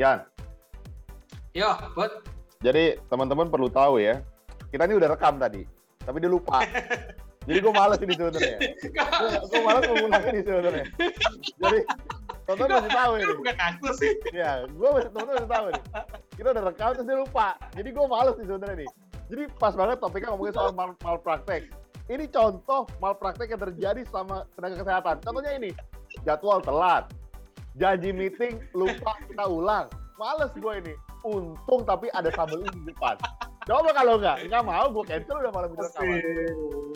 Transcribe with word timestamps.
Yan, 0.00 0.24
Yo, 1.52 1.68
buat 1.92 2.24
jadi 2.64 2.96
teman-teman 3.12 3.52
perlu 3.52 3.68
tahu 3.68 4.00
ya, 4.00 4.24
kita 4.72 4.88
ini 4.88 4.96
udah 4.96 5.12
rekam 5.12 5.36
tadi, 5.36 5.68
tapi 6.00 6.24
dia 6.24 6.32
lupa. 6.32 6.64
jadi 7.48 7.60
gue 7.60 7.72
males 7.72 8.00
ini 8.00 8.16
sebenarnya. 8.16 8.56
Gue 9.44 9.60
males 9.60 9.82
mau 9.84 9.96
ngulang 10.00 10.24
ini 10.32 10.40
sebenarnya. 10.40 10.84
Jadi 11.60 11.78
teman-teman 12.48 12.80
masih 12.80 12.92
tahu 12.96 13.12
ini. 13.20 13.32
bukan 13.44 13.56
aku 13.60 13.86
sih. 13.96 14.12
Ya, 14.32 14.64
gue 14.64 14.88
masih 14.88 15.08
teman-teman 15.12 15.36
masih 15.36 15.50
tahu 15.52 15.66
nih. 15.68 15.82
Kita 16.32 16.48
udah 16.48 16.64
rekam 16.64 16.88
terus 16.96 17.06
dia 17.08 17.18
lupa. 17.20 17.48
Jadi 17.76 17.88
gue 17.92 18.04
males 18.08 18.34
nih 18.40 18.46
sebenarnya 18.48 18.76
nih. 18.80 18.90
Jadi 19.28 19.42
pas 19.60 19.74
banget 19.76 19.96
topiknya 20.00 20.28
ngomongin 20.32 20.54
soal 20.56 20.72
mal 20.72 20.90
malpraktek. 21.04 21.68
Ini 22.08 22.24
contoh 22.32 22.88
malpraktek 23.04 23.52
yang 23.52 23.62
terjadi 23.68 24.00
sama 24.08 24.48
tenaga 24.56 24.80
kesehatan. 24.80 25.16
Contohnya 25.20 25.52
ini, 25.60 25.70
jadwal 26.24 26.64
telat, 26.64 27.08
janji 27.76 28.10
meeting 28.10 28.58
lupa 28.72 29.14
kita 29.22 29.44
ulang. 29.44 29.86
Males 30.16 30.52
gue 30.52 30.74
ini. 30.78 30.94
Untung 31.20 31.84
tapi 31.84 32.08
ada 32.10 32.28
sambal 32.30 32.60
ini 32.60 32.70
di 32.74 32.82
depan. 32.88 33.16
Coba 33.64 33.92
kalau 33.92 34.16
nggak, 34.16 34.48
nggak 34.48 34.62
mau 34.62 34.88
gue 34.90 35.04
cancel 35.06 35.36
udah 35.38 35.52
malam 35.52 35.68
itu 35.70 35.82
rekaman. 35.82 36.20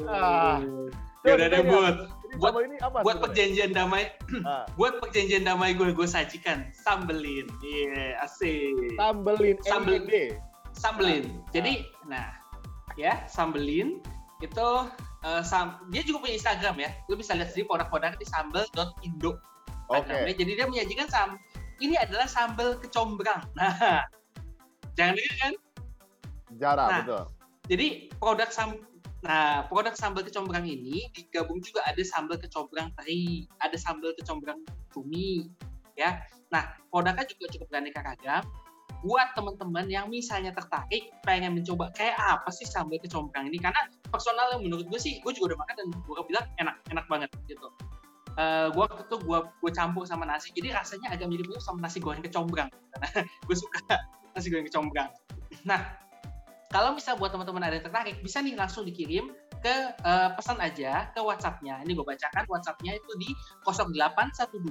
Ah. 0.05 0.59
Ya 1.25 1.33
udah 1.37 1.49
deh 1.49 1.63
buat 1.63 1.97
buat- 2.37 2.55
ini 2.61 2.77
apa? 2.83 3.01
buat 3.01 3.17
perjanjian 3.19 3.73
damai 3.73 4.13
Ah, 4.45 4.69
buat 4.79 5.01
perjanjian 5.01 5.45
damai 5.45 5.73
gue 5.73 5.93
gue 5.93 6.05
sajikan 6.05 6.69
sambelin. 6.75 7.49
Iya, 7.63 8.21
asik. 8.21 8.97
sambelin, 8.97 9.57
Sambel. 9.63 9.93
NED. 10.03 10.37
Sambelin. 10.75 11.25
Jadi, 11.49 11.87
nah, 12.05 12.35
ya 12.95 13.25
sambelin 13.25 14.03
itu 14.43 14.69
eh, 15.23 15.43
sam- 15.43 15.81
dia 15.89 16.03
juga 16.03 16.27
punya 16.27 16.35
Instagram 16.35 16.77
ya. 16.77 16.91
Lu 17.09 17.15
bisa 17.15 17.33
lihat 17.33 17.49
sendiri 17.49 17.71
produk-produknya 17.71 18.19
di 18.19 18.27
sambel.indo. 18.27 19.33
Oke. 19.95 20.07
Instagramnya. 20.07 20.35
Jadi 20.37 20.53
dia 20.57 20.67
menyajikan 20.67 21.09
sam 21.11 21.31
ini 21.83 21.95
adalah 21.99 22.27
sambal 22.27 22.79
kecombrang. 22.81 23.43
Nah, 23.59 24.03
jangan 24.95 25.15
dengar 25.19 25.37
kan? 25.43 25.55
Jarang, 26.55 26.89
Nah. 26.91 26.99
betul. 27.03 27.23
Jadi 27.67 27.87
produk 28.21 28.51
sam 28.55 28.71
Nah, 29.25 29.65
produk 29.73 29.97
sambal 29.97 30.21
kecombrang 30.21 30.69
ini 30.69 31.09
digabung 31.17 31.57
juga 31.65 31.81
ada 31.89 32.01
sambal 32.05 32.37
kecombrang 32.37 32.93
teri, 33.01 33.49
ada 33.65 33.73
sambal 33.81 34.13
kecombrang 34.21 34.61
cumi, 34.93 35.49
ya. 35.97 36.21
Nah, 36.53 36.77
produknya 36.93 37.25
juga 37.25 37.57
cukup 37.57 37.67
beraneka 37.73 38.05
ragam. 38.05 38.45
Buat 39.01 39.33
teman-teman 39.33 39.89
yang 39.89 40.13
misalnya 40.13 40.53
tertarik 40.53 41.09
pengen 41.25 41.57
mencoba 41.57 41.89
kayak 41.97 42.17
apa 42.21 42.53
sih 42.53 42.69
sambal 42.69 43.01
kecombrang 43.01 43.49
ini, 43.49 43.57
karena 43.57 43.89
personal 44.13 44.53
yang 44.53 44.61
menurut 44.69 44.85
gue 44.93 45.01
sih, 45.01 45.25
gue 45.25 45.33
juga 45.33 45.57
udah 45.57 45.59
makan 45.65 45.75
dan 45.81 45.87
gue 45.89 46.25
bilang 46.29 46.47
enak, 46.61 46.77
enak 46.93 47.05
banget 47.09 47.29
gitu. 47.49 47.69
Eh 48.35 48.67
gue 48.75 48.83
waktu 48.83 49.07
itu 49.07 49.17
gue 49.23 49.39
gue 49.47 49.71
campur 49.71 50.03
sama 50.11 50.27
nasi, 50.27 50.51
jadi 50.51 50.75
rasanya 50.75 51.15
agak 51.15 51.31
mirip-mirip 51.31 51.63
sama 51.63 51.87
nasi 51.87 52.03
goreng 52.03 52.23
kecombrang. 52.23 52.67
Gue 53.47 53.55
suka 53.55 53.79
nasi 54.35 54.51
goreng 54.51 54.67
kecombrang. 54.67 55.07
Nah, 55.63 56.03
kalau 56.75 56.99
misal 56.99 57.15
buat 57.15 57.31
teman-teman 57.31 57.63
ada 57.63 57.79
yang 57.79 57.87
tertarik, 57.87 58.19
bisa 58.19 58.43
nih 58.43 58.59
langsung 58.59 58.83
dikirim 58.83 59.31
ke 59.63 59.75
eh, 59.95 60.31
pesan 60.35 60.59
aja 60.59 61.15
ke 61.15 61.23
WhatsApp-nya. 61.23 61.87
Ini 61.87 61.95
gue 61.95 62.03
bacakan 62.03 62.43
WhatsApp-nya 62.51 62.99
itu 62.99 63.13
di 63.23 63.31
0812 63.63 64.67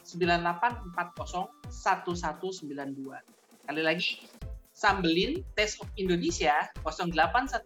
9840 0.00 1.68
1192. 1.68 3.68
Kali 3.68 3.82
lagi, 3.84 4.24
Sambelin 4.72 5.44
Taste 5.52 5.84
of 5.84 5.92
Indonesia 6.00 6.64
0812 6.80 7.60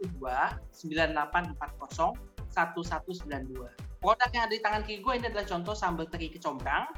9840 0.74 2.18
1192. 2.50 3.89
Produk 4.00 4.32
yang 4.32 4.48
ada 4.48 4.54
di 4.56 4.62
tangan 4.64 4.82
kiri 4.88 5.04
gue 5.04 5.12
ini 5.12 5.26
adalah 5.28 5.44
contoh 5.44 5.76
sambal 5.76 6.08
teri 6.08 6.32
kecombrang. 6.32 6.88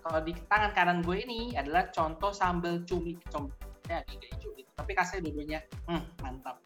Kalau 0.00 0.20
di 0.24 0.32
tangan 0.48 0.72
kanan 0.72 0.98
gue 1.04 1.16
ini 1.20 1.52
adalah 1.52 1.92
contoh 1.92 2.32
sambal 2.32 2.80
cumi 2.88 3.12
kecombrang. 3.20 3.68
Ya, 3.92 4.00
agak 4.00 4.24
hijau 4.24 4.56
gitu. 4.56 4.70
Tapi 4.72 4.92
kasih 4.96 5.20
dua-duanya, 5.20 5.60
hmm, 5.84 6.02
mantap. 6.24 6.56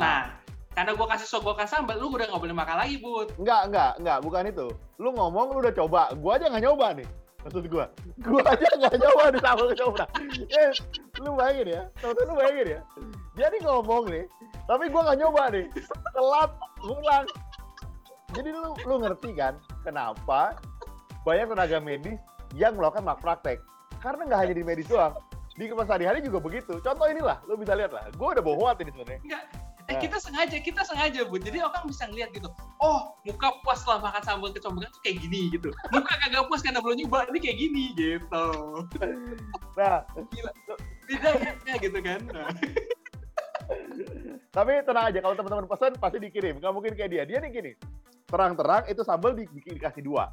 Nah, 0.00 0.32
karena 0.72 0.96
gue 0.96 1.06
kasih 1.12 1.28
sogokan 1.28 1.68
sambal, 1.68 2.00
lu 2.00 2.16
udah 2.16 2.24
nggak 2.24 2.40
boleh 2.40 2.56
makan 2.56 2.76
lagi, 2.80 2.96
Bud. 2.96 3.36
Enggak, 3.36 3.68
enggak, 3.68 3.92
enggak, 4.00 4.18
bukan 4.24 4.42
itu. 4.48 4.66
Lu 4.96 5.12
ngomong 5.12 5.46
lu 5.52 5.58
udah 5.60 5.74
coba, 5.76 6.02
gua 6.16 6.40
aja 6.40 6.48
nggak 6.48 6.64
nyoba 6.64 6.86
nih. 6.96 7.08
Maksud 7.44 7.64
gua, 7.68 7.84
gua 8.24 8.42
aja 8.48 8.68
nggak 8.80 8.94
nyoba 8.96 9.24
di 9.28 9.38
sambal 9.44 9.66
kecombrang. 9.76 10.10
Eh, 10.48 10.70
lu 11.20 11.30
bayangin 11.36 11.68
ya, 11.68 11.82
temen 12.00 12.24
lu 12.24 12.34
bayangin 12.40 12.66
ya. 12.66 12.80
Dia 13.36 13.46
nih 13.52 13.60
ngomong 13.60 14.04
nih, 14.08 14.24
tapi 14.64 14.88
gua 14.88 15.00
nggak 15.04 15.18
nyoba 15.20 15.42
nih. 15.52 15.66
Telat, 16.16 16.50
ngulang. 16.80 17.28
Jadi 18.34 18.50
lu 18.50 18.74
lu 18.82 18.94
ngerti 18.98 19.30
kan 19.38 19.54
kenapa 19.86 20.58
banyak 21.22 21.54
tenaga 21.54 21.78
medis 21.78 22.18
yang 22.58 22.74
melakukan 22.74 23.06
malpraktek? 23.06 23.62
Karena 24.02 24.26
nggak 24.26 24.40
hanya 24.44 24.54
di 24.58 24.64
medis 24.66 24.90
doang, 24.90 25.14
di 25.54 25.70
kemas 25.70 25.86
sehari-hari 25.86 26.20
juga 26.20 26.42
begitu. 26.42 26.82
Contoh 26.82 27.06
inilah, 27.08 27.40
lu 27.46 27.54
bisa 27.56 27.72
lihat 27.78 27.94
lah. 27.94 28.10
Gua 28.18 28.34
udah 28.36 28.44
bohong 28.44 28.76
ini 28.82 28.90
sebenarnya. 28.90 29.20
Enggak. 29.22 29.44
Eh, 29.84 29.92
Nah. 29.92 30.00
kita 30.00 30.16
sengaja, 30.16 30.56
kita 30.64 30.80
sengaja, 30.80 31.28
Bud. 31.28 31.44
Jadi 31.44 31.60
orang 31.60 31.84
bisa 31.84 32.08
ngeliat 32.08 32.32
gitu. 32.32 32.48
Oh, 32.80 33.12
muka 33.28 33.52
puas 33.60 33.84
setelah 33.84 34.08
makan 34.08 34.22
sambal 34.24 34.48
kecombrang 34.48 34.88
tuh 34.88 35.00
kayak 35.04 35.20
gini 35.20 35.52
gitu. 35.52 35.68
Muka 35.92 36.16
kagak 36.24 36.48
puas 36.48 36.64
karena 36.64 36.80
belum 36.80 37.04
nyoba, 37.04 37.28
ini 37.28 37.36
kayak 37.36 37.58
gini 37.60 37.84
gitu. 37.92 38.44
Nah, 39.76 40.08
Beda 41.04 41.30
ya 41.68 41.76
gitu 41.76 41.98
kan. 42.00 42.20
Nah. 42.32 42.48
Tapi 44.56 44.72
tenang 44.88 45.04
aja, 45.12 45.18
kalau 45.20 45.36
teman-teman 45.36 45.68
pesan 45.68 45.92
pasti 46.00 46.16
dikirim. 46.16 46.64
Nggak 46.64 46.72
mungkin 46.72 46.92
kayak 46.96 47.10
dia. 47.12 47.22
Dia 47.28 47.44
nih 47.44 47.50
gini, 47.52 47.72
terang-terang 48.26 48.82
itu 48.86 49.02
sambal 49.02 49.32
di, 49.32 49.44
di- 49.50 49.76
dikasih 49.76 50.02
dua. 50.02 50.32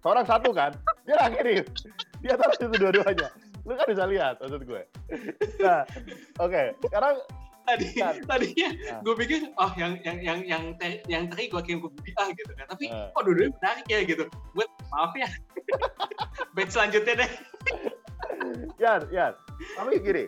Seorang 0.00 0.24
satu 0.24 0.50
kan, 0.50 0.72
dia 1.04 1.28
kirim. 1.28 1.64
Dia 2.20 2.34
taruh 2.36 2.56
itu 2.56 2.76
dua-duanya. 2.76 3.28
Lu 3.68 3.76
kan 3.76 3.86
bisa 3.86 4.08
lihat 4.08 4.40
maksud 4.40 4.64
gue. 4.64 4.82
Nah, 5.60 5.84
oke. 6.38 6.62
Sekarang 6.82 7.16
Tadi, 7.60 7.86
Kan. 7.94 8.18
tadinya 8.26 8.68
Nah. 8.72 8.98
gue 9.04 9.14
pikir, 9.14 9.40
oh 9.54 9.70
yang 9.78 9.94
yang 10.02 10.18
yang 10.18 10.38
yang 10.42 10.64
te- 10.74 11.04
yang 11.06 11.28
tadi 11.30 11.46
gue 11.46 11.60
kirim 11.62 11.78
ke 11.78 11.88
Budi 11.92 12.10
ah 12.18 12.26
gitu 12.32 12.50
kan. 12.56 12.66
Tapi 12.66 12.88
Nah. 12.88 13.12
kok 13.14 13.22
dua-duanya 13.22 13.52
menarik 13.54 13.86
ya 13.86 13.98
gitu. 14.02 14.24
Buat 14.56 14.70
maaf 14.90 15.12
ya. 15.14 15.28
Batch 16.56 16.72
selanjutnya 16.74 17.14
deh. 17.22 17.30
Yan, 18.80 19.00
Yan. 19.12 19.32
Tapi 19.76 20.02
gini. 20.02 20.24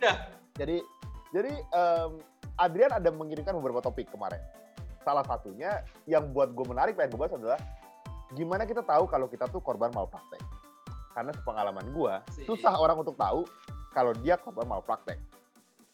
Ya. 0.00 0.34
Jadi, 0.56 0.82
jadi 1.30 1.52
em, 1.52 2.10
Adrian 2.58 2.90
ada 2.90 3.10
mengirimkan 3.12 3.54
beberapa 3.54 3.78
topik 3.80 4.10
kemarin. 4.10 4.40
Salah 5.00 5.24
satunya 5.24 5.80
yang 6.04 6.28
buat 6.30 6.52
gue 6.52 6.66
menarik 6.66 6.92
pengen 6.94 7.16
gue 7.16 7.20
bahas 7.20 7.32
adalah 7.32 7.60
gimana 8.30 8.62
kita 8.62 8.84
tahu 8.84 9.08
kalau 9.08 9.26
kita 9.26 9.48
tuh 9.48 9.58
korban 9.58 9.88
malpraktek. 9.90 10.40
Karena 11.10 11.32
sepengalaman 11.34 11.86
gue, 11.90 12.14
susah 12.44 12.76
orang 12.76 13.00
untuk 13.00 13.16
tahu 13.16 13.42
kalau 13.90 14.12
dia 14.14 14.36
korban 14.36 14.68
malpraktek. 14.68 15.18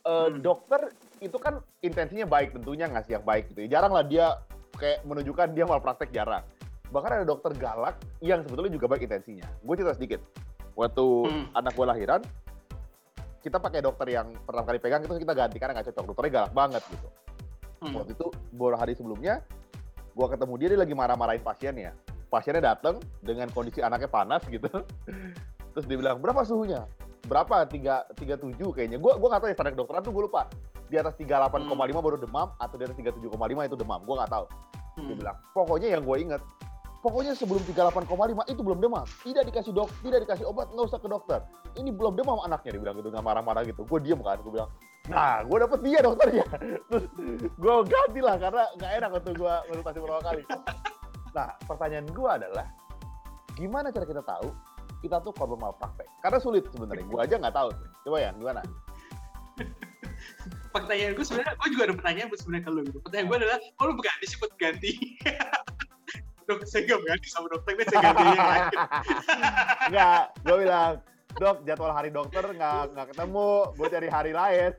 Eh, 0.02 0.28
Hmm. 0.28 0.38
Dokter 0.38 0.90
itu 1.18 1.34
kan 1.34 1.58
intensinya 1.80 2.26
baik 2.28 2.52
tentunya 2.52 2.86
ngasih 2.86 3.18
yang 3.18 3.24
baik 3.24 3.50
gitu. 3.50 3.64
ya. 3.64 3.78
Jarang 3.78 3.92
lah 3.94 4.04
dia 4.04 4.38
kayak 4.76 5.02
menunjukkan 5.02 5.50
dia 5.50 5.64
malpraktek 5.66 6.12
jarang. 6.12 6.44
Bahkan 6.86 7.10
ada 7.10 7.26
dokter 7.26 7.50
galak 7.56 7.98
yang 8.20 8.46
sebetulnya 8.46 8.70
juga 8.70 8.86
baik 8.86 9.06
intensinya. 9.06 9.46
Gue 9.62 9.74
cerita 9.74 9.94
sedikit. 9.94 10.20
Waktu 10.76 11.04
Hmm. 11.26 11.46
anak 11.56 11.72
gue 11.74 11.86
lahiran, 11.88 12.20
kita 13.40 13.58
pakai 13.58 13.80
dokter 13.80 14.10
yang 14.10 14.34
pertama 14.42 14.66
kali 14.66 14.78
pegang 14.78 15.02
itu 15.02 15.14
kita 15.16 15.32
ganti 15.32 15.56
karena 15.58 15.78
nggak 15.78 15.90
cocok. 15.90 16.04
Dokternya 16.10 16.32
galak 16.34 16.52
banget 16.52 16.82
gitu. 16.86 17.08
Hmm. 17.82 17.92
Waktu 17.92 18.16
itu 18.16 18.26
beberapa 18.56 18.80
hari 18.80 18.92
sebelumnya, 18.96 19.44
gue 20.16 20.26
ketemu 20.32 20.52
dia 20.56 20.68
dia 20.72 20.80
lagi 20.80 20.94
marah-marahin 20.96 21.44
pasiennya. 21.44 21.92
Pasiennya 22.26 22.74
datang 22.74 22.98
dengan 23.22 23.48
kondisi 23.52 23.84
anaknya 23.84 24.08
panas 24.10 24.42
gitu. 24.48 24.68
Terus 25.76 25.84
dia 25.84 25.96
bilang 26.00 26.18
berapa 26.18 26.40
suhunya? 26.42 26.88
Berapa? 27.26 27.68
Tiga 27.68 28.06
tiga 28.16 28.40
tujuh 28.40 28.72
kayaknya. 28.72 28.96
Gue 28.96 29.12
gue 29.18 29.28
nggak 29.28 29.40
tahu 29.44 29.50
ya 29.52 29.54
standar 29.54 29.72
kedokteran 29.76 30.02
tuh 30.02 30.12
gue 30.14 30.24
lupa. 30.24 30.42
Di 30.86 30.96
atas 31.02 31.18
38,5 31.18 31.66
baru 31.98 32.16
demam 32.16 32.54
atau 32.62 32.74
di 32.78 32.86
atas 32.86 32.96
37,5 32.96 33.66
itu 33.66 33.76
demam. 33.76 34.00
Gue 34.06 34.14
nggak 34.16 34.30
tahu. 34.30 34.46
Dia 34.96 35.02
Hmm. 35.04 35.18
bilang 35.20 35.36
pokoknya 35.52 35.88
yang 35.92 36.02
gue 36.08 36.16
inget 36.24 36.40
pokoknya 37.06 37.38
sebelum 37.38 37.62
38,5 37.62 38.42
itu 38.50 38.60
belum 38.66 38.82
demam. 38.82 39.06
Tidak 39.22 39.46
dikasih 39.46 39.70
dok, 39.70 39.86
tidak 40.02 40.26
dikasih 40.26 40.42
obat, 40.48 40.66
nggak 40.74 40.90
usah 40.90 40.98
ke 40.98 41.06
dokter. 41.06 41.38
Ini 41.78 41.94
belum 41.94 42.18
demam 42.18 42.42
anaknya, 42.42 42.74
dia 42.74 42.82
bilang 42.82 42.98
gitu, 42.98 43.14
nggak 43.14 43.22
marah-marah 43.22 43.62
gitu. 43.62 43.86
Gue 43.86 44.02
diem 44.02 44.18
kan, 44.26 44.42
gue 44.42 44.50
bilang, 44.50 44.66
nah 45.06 45.42
gue 45.46 45.58
dapet 45.62 45.80
dia 45.86 45.98
dokternya. 46.02 46.46
Terus 46.90 47.04
gue 47.54 47.74
ganti 47.86 48.20
lah, 48.20 48.36
karena 48.38 48.64
nggak 48.74 48.92
enak 49.02 49.10
waktu 49.14 49.30
gue 49.34 49.54
konsultasi 49.70 49.98
pertama 50.02 50.22
kali. 50.24 50.42
Nah, 51.36 51.48
pertanyaan 51.68 52.06
gue 52.10 52.30
adalah, 52.30 52.66
gimana 53.54 53.92
cara 53.92 54.06
kita 54.08 54.22
tahu 54.24 54.48
kita 55.04 55.16
tuh 55.20 55.32
korban 55.36 55.60
malpraktek? 55.60 56.08
Karena 56.24 56.38
sulit 56.40 56.64
sebenarnya, 56.72 57.04
gue 57.04 57.20
aja 57.20 57.34
nggak 57.36 57.54
tahu. 57.54 57.70
Coba 58.08 58.16
ya, 58.18 58.30
gimana? 58.34 58.62
pertanyaan 60.76 61.12
gue 61.16 61.24
sebenarnya 61.24 61.54
gue 61.56 61.68
juga 61.72 61.82
ada 61.88 61.94
pertanyaan 61.96 62.26
buat 62.28 62.40
sebenarnya 62.44 62.64
ke 62.64 62.70
lu 62.70 62.80
gitu. 62.84 62.98
Pertanyaan 63.00 63.26
gue 63.28 63.38
adalah, 63.40 63.58
oh 63.80 63.84
lu 63.88 63.94
berganti 63.96 64.24
sih 64.28 64.36
buat 64.40 64.52
ganti? 64.60 64.92
Dok, 66.46 66.62
saya 66.62 66.86
gak 66.86 67.00
berganti 67.02 67.26
sama 67.26 67.46
dokter, 67.50 67.72
saya 67.90 68.00
ganti 68.06 68.22
yang 68.22 68.50
lain. 68.50 68.66
Nggak, 69.90 70.22
gue 70.46 70.56
bilang, 70.62 70.92
dok 71.36 71.62
jadwal 71.62 71.92
hari 71.92 72.08
dokter 72.08 72.42
nggak 72.42 72.92
nggak 72.92 73.06
ketemu, 73.12 73.48
gue 73.72 73.88
cari 73.88 74.08
hari 74.08 74.32
lain. 74.32 74.72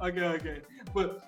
Oke 0.00 0.22
oke. 0.22 0.52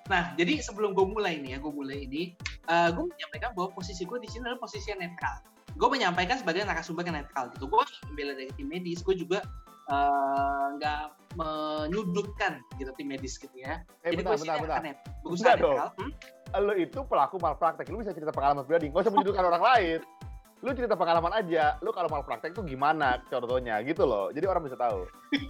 Nah 0.09 0.33
jadi 0.35 0.59
sebelum 0.59 0.97
gue 0.97 1.07
mulai 1.07 1.39
nih 1.39 1.55
ya, 1.55 1.59
gue 1.61 1.71
mulai 1.71 2.09
ini, 2.09 2.33
gue 2.67 3.05
menyampaikan 3.07 3.53
bahwa 3.53 3.73
posisi 3.73 4.03
gue 4.03 4.19
di 4.19 4.27
sini 4.27 4.49
adalah 4.49 4.61
posisi 4.61 4.89
yang 4.89 5.01
netral. 5.01 5.39
gue 5.79 5.87
menyampaikan 5.87 6.35
sebagai 6.35 6.67
narasumber 6.67 7.07
yang 7.07 7.23
netral 7.23 7.55
gitu 7.55 7.71
gue 7.71 7.79
membela 8.11 8.35
dari 8.35 8.51
tim 8.59 8.67
medis 8.67 8.99
gue 8.99 9.15
juga 9.15 9.47
eh, 9.87 10.67
nggak 10.75 11.03
menyudutkan 11.39 12.59
gitu 12.75 12.91
tim 12.99 13.07
medis 13.07 13.39
gitu 13.39 13.55
ya 13.55 13.87
Eh, 14.03 14.11
jadi 14.11 14.27
bentar, 14.27 14.59
bentar, 14.59 14.83
net- 14.83 14.99
dong. 15.23 15.39
netral 15.39 15.89
Hmm? 15.95 16.11
Lo 16.59 16.73
itu 16.75 16.99
pelaku 17.05 17.37
malpraktek. 17.37 17.93
Lu 17.93 18.01
bisa 18.01 18.11
cerita 18.11 18.33
pengalaman 18.33 18.65
pribadi. 18.65 18.89
Gak 18.89 19.05
usah 19.05 19.13
menyudutkan 19.13 19.45
orang 19.45 19.61
lain. 19.61 20.01
Lu 20.63 20.75
cerita 20.75 20.97
pengalaman 20.99 21.33
aja. 21.35 21.79
Lu 21.85 21.93
kalau 21.95 22.09
malpraktek 22.11 22.55
tuh 22.55 22.65
gimana 22.67 23.23
contohnya 23.31 23.79
gitu 23.87 24.07
loh. 24.07 24.31
Jadi 24.35 24.47
orang 24.47 24.63
bisa 24.67 24.77
tahu. 24.79 25.07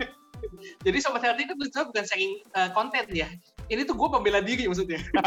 jadi 0.86 0.98
sobat 1.02 1.22
healthy 1.26 1.50
itu 1.50 1.54
sebenarnya 1.58 1.86
bukan 1.90 2.04
sharing 2.06 2.32
eh, 2.54 2.70
konten 2.70 3.04
ya 3.10 3.26
ini 3.68 3.84
tuh 3.84 3.94
gue 3.96 4.08
pembela 4.08 4.40
diri 4.40 4.64
maksudnya 4.64 5.00
ya? 5.00 5.04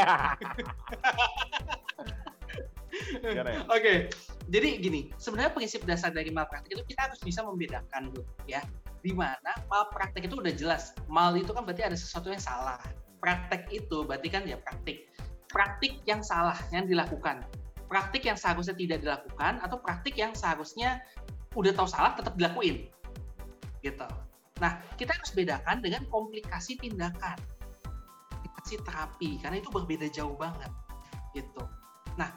Oke, 3.72 4.12
jadi 4.52 4.78
gini, 4.78 5.10
sebenarnya 5.16 5.56
prinsip 5.56 5.88
dasar 5.88 6.12
dari 6.12 6.30
malpraktek 6.30 6.76
itu 6.76 6.84
kita 6.92 7.10
harus 7.10 7.20
bisa 7.24 7.42
membedakan, 7.42 8.12
Bu, 8.12 8.22
ya. 8.46 8.62
Di 9.02 9.16
mana 9.16 9.56
malpraktek 9.72 10.30
itu 10.30 10.38
udah 10.38 10.54
jelas. 10.54 10.94
Mal 11.10 11.34
itu 11.40 11.50
kan 11.56 11.66
berarti 11.66 11.88
ada 11.88 11.98
sesuatu 11.98 12.30
yang 12.30 12.42
salah. 12.42 12.78
Praktek 13.24 13.72
itu 13.74 14.06
berarti 14.06 14.30
kan 14.30 14.46
ya 14.46 14.60
praktik. 14.60 15.10
Praktik 15.50 16.04
yang 16.06 16.22
salah 16.22 16.58
yang 16.70 16.86
dilakukan. 16.86 17.42
Praktik 17.92 18.24
yang 18.24 18.40
seharusnya 18.40 18.72
tidak 18.80 19.04
dilakukan 19.04 19.60
atau 19.60 19.76
praktik 19.84 20.16
yang 20.16 20.32
seharusnya 20.32 21.04
udah 21.60 21.76
tahu 21.76 21.88
salah 21.92 22.16
tetap 22.16 22.40
dilakuin. 22.40 22.88
Gitu. 23.84 24.08
Nah, 24.64 24.80
kita 24.96 25.12
harus 25.12 25.36
bedakan 25.36 25.84
dengan 25.84 26.08
komplikasi 26.08 26.80
tindakan. 26.80 27.36
Komplikasi 28.32 28.80
terapi 28.88 29.44
karena 29.44 29.60
itu 29.60 29.68
berbeda 29.68 30.08
jauh 30.08 30.40
banget. 30.40 30.72
Gitu. 31.36 31.64
Nah, 32.16 32.32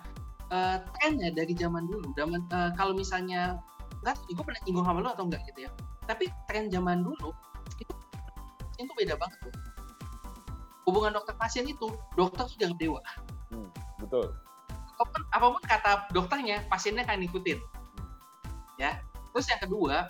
eh, 0.50 0.82
trennya 0.98 1.30
dari 1.30 1.54
zaman 1.54 1.86
dulu, 1.86 2.10
zaman 2.18 2.42
eh, 2.50 2.70
kalau 2.74 2.98
misalnya 2.98 3.62
nggak, 4.02 4.16
gue 4.26 4.44
pernah 4.44 4.60
nyinggung 4.66 4.86
sama 4.90 4.98
lu 4.98 5.10
atau 5.14 5.24
enggak 5.30 5.46
gitu 5.54 5.70
ya. 5.70 5.70
Tapi 6.10 6.26
tren 6.50 6.66
zaman 6.66 7.06
dulu 7.06 7.30
itu 7.78 7.94
itu 8.82 8.92
beda 8.98 9.14
banget 9.14 9.38
tuh. 9.46 9.54
Hubungan 10.90 11.14
dokter 11.14 11.38
pasien 11.38 11.64
itu, 11.64 11.94
dokter 12.18 12.44
sudah 12.50 12.74
dewa. 12.76 13.00
Betul. 14.02 14.34
Apa 14.94 15.02
pun, 15.10 15.22
apa 15.34 15.46
pun 15.50 15.62
kata 15.66 15.92
dokternya, 16.14 16.62
pasiennya 16.70 17.02
akan 17.06 17.26
ngikutin. 17.26 17.58
Ya. 18.78 19.02
Terus 19.34 19.46
yang 19.50 19.60
kedua, 19.66 20.06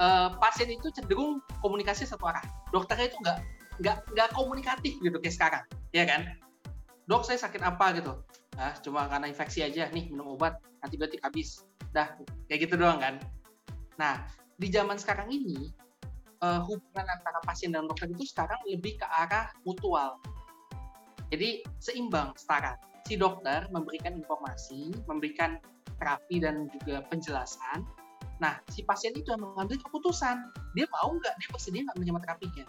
eh, 0.00 0.28
pasien 0.40 0.68
itu 0.72 0.88
cenderung 0.92 1.44
komunikasi 1.60 2.08
satu 2.08 2.24
arah. 2.24 2.44
Dokternya 2.72 3.12
itu 3.12 3.18
nggak 3.20 3.38
nggak 3.84 3.96
nggak 4.14 4.28
komunikatif 4.32 4.96
gitu 5.02 5.18
kayak 5.18 5.34
sekarang, 5.34 5.64
ya 5.90 6.04
kan? 6.06 6.38
Dok, 7.04 7.26
saya 7.26 7.36
sakit 7.36 7.60
apa 7.60 8.00
gitu? 8.00 8.12
Ah, 8.56 8.72
cuma 8.80 9.04
karena 9.10 9.26
infeksi 9.28 9.60
aja 9.66 9.90
nih 9.90 10.08
minum 10.08 10.38
obat 10.38 10.62
antibiotik 10.80 11.20
habis. 11.20 11.66
Dah, 11.90 12.16
kayak 12.48 12.70
gitu 12.70 12.80
doang 12.80 13.02
kan. 13.02 13.18
Nah, 13.98 14.24
di 14.56 14.70
zaman 14.70 14.96
sekarang 14.96 15.28
ini 15.28 15.74
eh, 16.40 16.60
hubungan 16.64 17.06
antara 17.06 17.42
pasien 17.42 17.74
dan 17.74 17.90
dokter 17.90 18.08
itu 18.08 18.24
sekarang 18.24 18.58
lebih 18.70 18.96
ke 18.96 19.06
arah 19.06 19.50
mutual. 19.66 20.16
Jadi 21.34 21.66
seimbang, 21.82 22.30
setara. 22.38 22.78
Si 23.04 23.20
dokter 23.20 23.68
memberikan 23.68 24.16
informasi, 24.16 24.92
memberikan 25.04 25.60
terapi 26.00 26.40
dan 26.40 26.72
juga 26.72 27.04
penjelasan. 27.12 27.84
Nah, 28.40 28.58
si 28.72 28.82
pasien 28.82 29.14
itu 29.14 29.30
yang 29.30 29.44
mengambil 29.44 29.78
keputusan. 29.84 30.40
Dia 30.72 30.86
mau 30.90 31.12
nggak, 31.12 31.34
dia 31.36 31.48
bersedia 31.52 31.80
nggak 31.84 31.96
menerima 32.00 32.20
terapinya. 32.24 32.64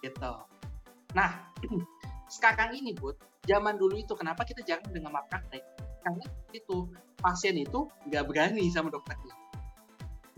Gitu. 0.00 0.32
Nah, 1.12 1.30
sekarang 2.36 2.74
ini, 2.74 2.96
Bud, 2.96 3.20
zaman 3.46 3.76
dulu 3.78 4.00
itu 4.00 4.12
kenapa 4.18 4.42
kita 4.42 4.64
jarang 4.66 4.88
dengan 4.90 5.14
malpraktek? 5.14 5.62
Karena 6.02 6.24
itu 6.50 6.90
pasien 7.20 7.56
itu 7.58 7.88
nggak 8.08 8.24
berani 8.26 8.68
sama 8.72 8.88
dokternya. 8.88 9.34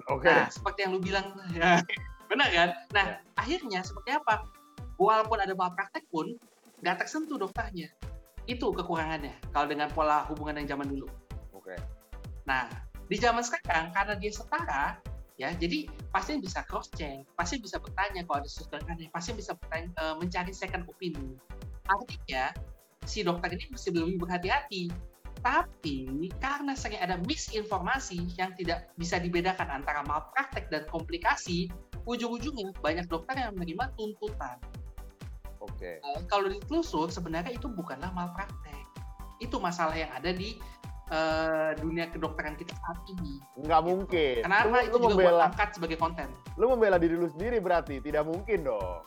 Oke. 0.09 0.27
Nah, 0.29 0.49
seperti 0.49 0.87
yang 0.87 0.93
lu 0.97 1.01
bilang, 1.03 1.35
ya, 1.53 1.83
benar 2.31 2.49
kan? 2.53 2.69
Nah, 2.95 3.07
akhirnya 3.37 3.83
seperti 3.83 4.15
apa? 4.15 4.45
Walaupun 4.99 5.39
ada 5.39 5.55
malpraktek 5.55 6.07
pun 6.11 6.35
nggak 6.83 7.05
tersentuh 7.05 7.39
dokternya. 7.39 7.91
Itu 8.49 8.73
kekurangannya 8.73 9.53
kalau 9.53 9.69
dengan 9.69 9.93
pola 9.93 10.25
hubungan 10.33 10.57
yang 10.65 10.81
zaman 10.81 10.89
dulu. 10.89 11.07
Oke. 11.53 11.77
Nah, 12.49 12.65
di 13.07 13.17
zaman 13.21 13.45
sekarang 13.45 13.93
karena 13.93 14.17
dia 14.17 14.33
setara, 14.33 14.85
ya, 15.37 15.53
jadi 15.53 15.85
pasien 16.09 16.41
bisa 16.41 16.65
cross 16.65 16.89
check, 16.97 17.29
pasien 17.37 17.61
bisa 17.61 17.77
bertanya 17.77 18.25
kalau 18.25 18.41
ada 18.41 18.49
sesuatu 18.49 18.81
yang 18.81 18.97
aneh, 18.97 19.09
pasien 19.13 19.37
bisa 19.37 19.53
bertanya, 19.53 19.93
eh, 20.01 20.15
mencari 20.17 20.53
second 20.57 20.89
opinion. 20.89 21.37
Artinya 21.89 22.57
si 23.05 23.21
dokter 23.25 23.53
ini 23.53 23.69
mesti 23.69 23.89
lebih 23.93 24.21
berhati-hati. 24.25 24.93
Tapi 25.39 26.09
karena 26.43 26.75
sering 26.75 26.99
ada 26.99 27.15
misinformasi 27.23 28.35
yang 28.35 28.53
tidak 28.59 28.91
bisa 28.99 29.23
dibedakan 29.23 29.71
antara 29.71 30.03
malpraktek 30.03 30.67
dan 30.67 30.83
komplikasi, 30.91 31.71
ujung-ujungnya 32.09 32.75
banyak 32.83 33.07
dokter 33.07 33.39
yang 33.39 33.55
menerima 33.55 33.95
tuntutan. 33.95 34.59
Oke. 35.59 35.99
Eh, 35.99 36.21
kalau 36.27 36.47
ditelusur 36.47 37.09
sebenarnya 37.09 37.53
itu 37.53 37.67
bukanlah 37.67 38.11
malpraktek. 38.11 38.87
Itu 39.39 39.59
masalah 39.59 39.95
yang 39.95 40.11
ada 40.11 40.31
di 40.31 40.59
eh, 41.09 41.71
dunia 41.81 42.13
kedokteran 42.13 42.55
kita 42.55 42.77
saat 42.77 43.01
ini. 43.09 43.41
Nggak 43.59 43.83
mungkin. 43.83 44.41
Kenapa 44.45 44.69
lu, 44.69 44.85
itu 44.85 44.93
lu 44.93 45.03
juga 45.03 45.09
membela, 45.15 45.31
buat 45.33 45.49
angkat 45.51 45.69
sebagai 45.75 45.97
konten? 45.97 46.29
lu 46.55 46.65
membela 46.69 46.97
diri 46.99 47.17
lu 47.17 47.29
sendiri 47.33 47.59
berarti 47.59 47.99
tidak 47.99 48.29
mungkin 48.29 48.67
dong. 48.67 49.01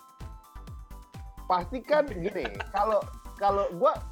Pasti 1.45 1.83
kan 1.83 2.07
gini, 2.07 2.47
kalau 2.75 3.03
kalau 3.35 3.65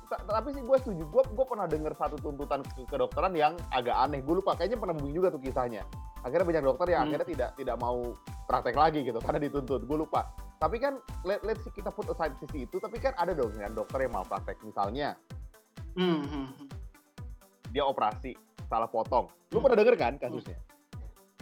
ta- 0.09 0.25
tapi 0.27 0.51
sih 0.51 0.62
gua 0.65 0.77
setuju. 0.81 1.06
Gua 1.07 1.24
gua 1.31 1.45
pernah 1.47 1.65
dengar 1.69 1.94
satu 1.95 2.19
tuntutan 2.19 2.65
ke 2.65 2.83
kedokteran 2.86 3.31
yang 3.31 3.53
agak 3.71 3.95
aneh. 3.95 4.19
Gue 4.19 4.41
lupa 4.41 4.57
kayaknya 4.57 4.81
pernah 4.81 4.94
booming 4.97 5.15
juga 5.15 5.30
tuh 5.31 5.39
kisahnya. 5.39 5.86
Akhirnya 6.25 6.45
banyak 6.45 6.63
dokter 6.65 6.88
yang 6.91 7.07
Hmm. 7.07 7.15
akhirnya 7.15 7.27
tidak 7.31 7.50
tidak 7.56 7.75
mau 7.80 8.12
praktek 8.45 8.75
lagi 8.75 9.00
gitu 9.07 9.21
karena 9.24 9.39
dituntut. 9.39 9.86
Gue 9.86 9.97
lupa. 10.03 10.27
Tapi 10.60 10.76
kan 10.76 11.00
let, 11.24 11.40
let's 11.48 11.64
see, 11.64 11.72
kita 11.72 11.88
put 11.88 12.04
aside 12.12 12.36
sisi 12.44 12.68
itu, 12.68 12.76
tapi 12.78 13.00
kan 13.00 13.16
ada 13.16 13.32
dong 13.32 13.56
kan 13.56 13.72
dokter 13.72 14.04
yang 14.04 14.12
mau 14.12 14.24
praktek. 14.24 14.60
Misalnya 14.62 15.16
Hmm, 15.96 16.22
hmm, 16.22 16.48
hmm. 16.54 16.68
dia 17.72 17.82
operasi 17.82 18.36
salah 18.68 18.86
potong. 18.86 19.32
Lu 19.50 19.60
pernah 19.60 19.80
denger 19.80 19.96
kan 19.98 20.14
kasusnya? 20.20 20.60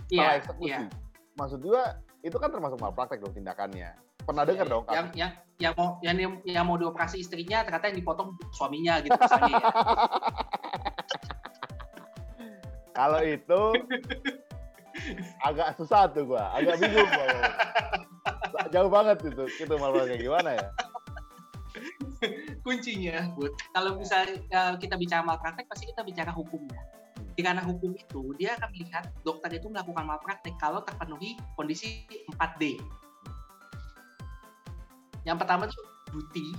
Iya, 0.08 0.24
salah 0.24 0.36
eksekusi. 0.40 0.70
iya. 0.72 0.80
Maksud 1.36 1.60
gua 1.62 1.84
itu 2.22 2.38
kan 2.38 2.50
termasuk 2.50 2.78
malpraktek 2.80 3.20
dong 3.20 3.34
tindakannya. 3.34 3.92
Pernah 4.24 4.44
dengar 4.46 4.66
Iya, 4.66 4.72
dong 4.72 4.84
yang 4.88 5.08
kasus? 5.10 5.18
yang 5.18 5.32
yang 5.58 5.74
mau 5.74 5.90
yang, 6.06 6.16
yang 6.46 6.66
mau 6.66 6.78
dioperasi 6.78 7.18
istrinya 7.20 7.66
ternyata 7.66 7.90
yang 7.90 7.98
dipotong 7.98 8.38
suaminya 8.54 9.02
gitu 9.02 9.18
misalnya 9.18 9.52
ya. 9.52 9.62
Kalau 12.98 13.22
itu 13.22 13.62
agak 15.42 15.78
susah 15.78 16.10
tuh 16.10 16.26
gua, 16.26 16.50
agak 16.54 16.82
bingung 16.82 17.06
gua. 17.06 17.26
Jauh 18.74 18.92
banget 18.92 19.18
itu, 19.24 19.44
itu 19.62 19.74
malpraktek 19.78 20.20
gimana 20.22 20.50
ya? 20.56 20.68
kuncinya 22.66 23.30
Bud. 23.38 23.54
kalau 23.74 23.98
misalnya 23.98 24.42
eh, 24.42 24.74
kita 24.82 24.96
bicara 24.98 25.22
malpraktek 25.24 25.70
pasti 25.70 25.90
kita 25.90 26.02
bicara 26.04 26.32
hukumnya 26.34 26.82
Di 27.38 27.46
karena 27.46 27.62
hukum 27.62 27.94
itu 27.94 28.34
dia 28.38 28.58
akan 28.58 28.70
melihat 28.74 29.14
dokter 29.22 29.62
itu 29.62 29.70
melakukan 29.70 30.06
malpraktek 30.10 30.58
kalau 30.58 30.82
terpenuhi 30.82 31.38
kondisi 31.54 32.06
4D 32.34 32.82
yang 35.26 35.38
pertama 35.38 35.70
tuh 35.70 35.86
duty 36.10 36.58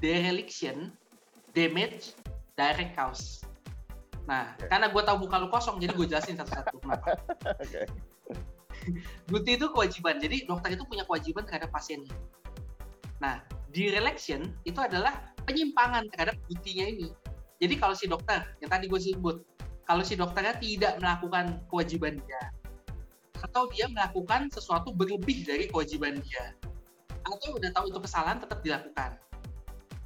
dereliction 0.00 0.94
damage 1.52 2.16
direct 2.56 2.96
cause 2.96 3.44
nah 4.24 4.56
Oke. 4.56 4.72
karena 4.72 4.88
gue 4.88 5.02
tahu 5.04 5.16
muka 5.28 5.36
lu 5.36 5.48
kosong 5.52 5.76
jadi 5.76 5.92
gue 5.92 6.06
jelasin 6.08 6.40
satu-satu 6.40 6.80
kenapa 6.80 7.20
Oke. 7.64 7.84
duty 9.30 9.56
itu 9.56 9.66
kewajiban. 9.70 10.20
Jadi 10.20 10.48
dokter 10.48 10.76
itu 10.76 10.84
punya 10.86 11.04
kewajiban 11.08 11.44
terhadap 11.48 11.70
pasiennya. 11.72 12.14
Nah, 13.22 13.40
dereliction 13.74 14.52
itu 14.68 14.78
adalah 14.78 15.34
penyimpangan 15.44 16.08
terhadap 16.12 16.36
duty-nya 16.48 16.86
ini. 16.94 17.08
Jadi 17.58 17.74
kalau 17.78 17.94
si 17.96 18.10
dokter, 18.10 18.44
yang 18.60 18.70
tadi 18.70 18.90
gue 18.90 19.00
sebut, 19.00 19.40
kalau 19.86 20.02
si 20.02 20.18
dokternya 20.18 20.58
tidak 20.58 20.98
melakukan 21.00 21.62
kewajiban 21.70 22.18
dia, 22.24 22.42
atau 23.40 23.68
dia 23.70 23.86
melakukan 23.88 24.48
sesuatu 24.50 24.90
berlebih 24.92 25.44
dari 25.44 25.68
kewajiban 25.70 26.18
dia, 26.24 26.56
atau 27.24 27.56
udah 27.56 27.70
tahu 27.72 27.88
itu 27.88 28.00
kesalahan 28.02 28.40
tetap 28.42 28.60
dilakukan. 28.64 29.16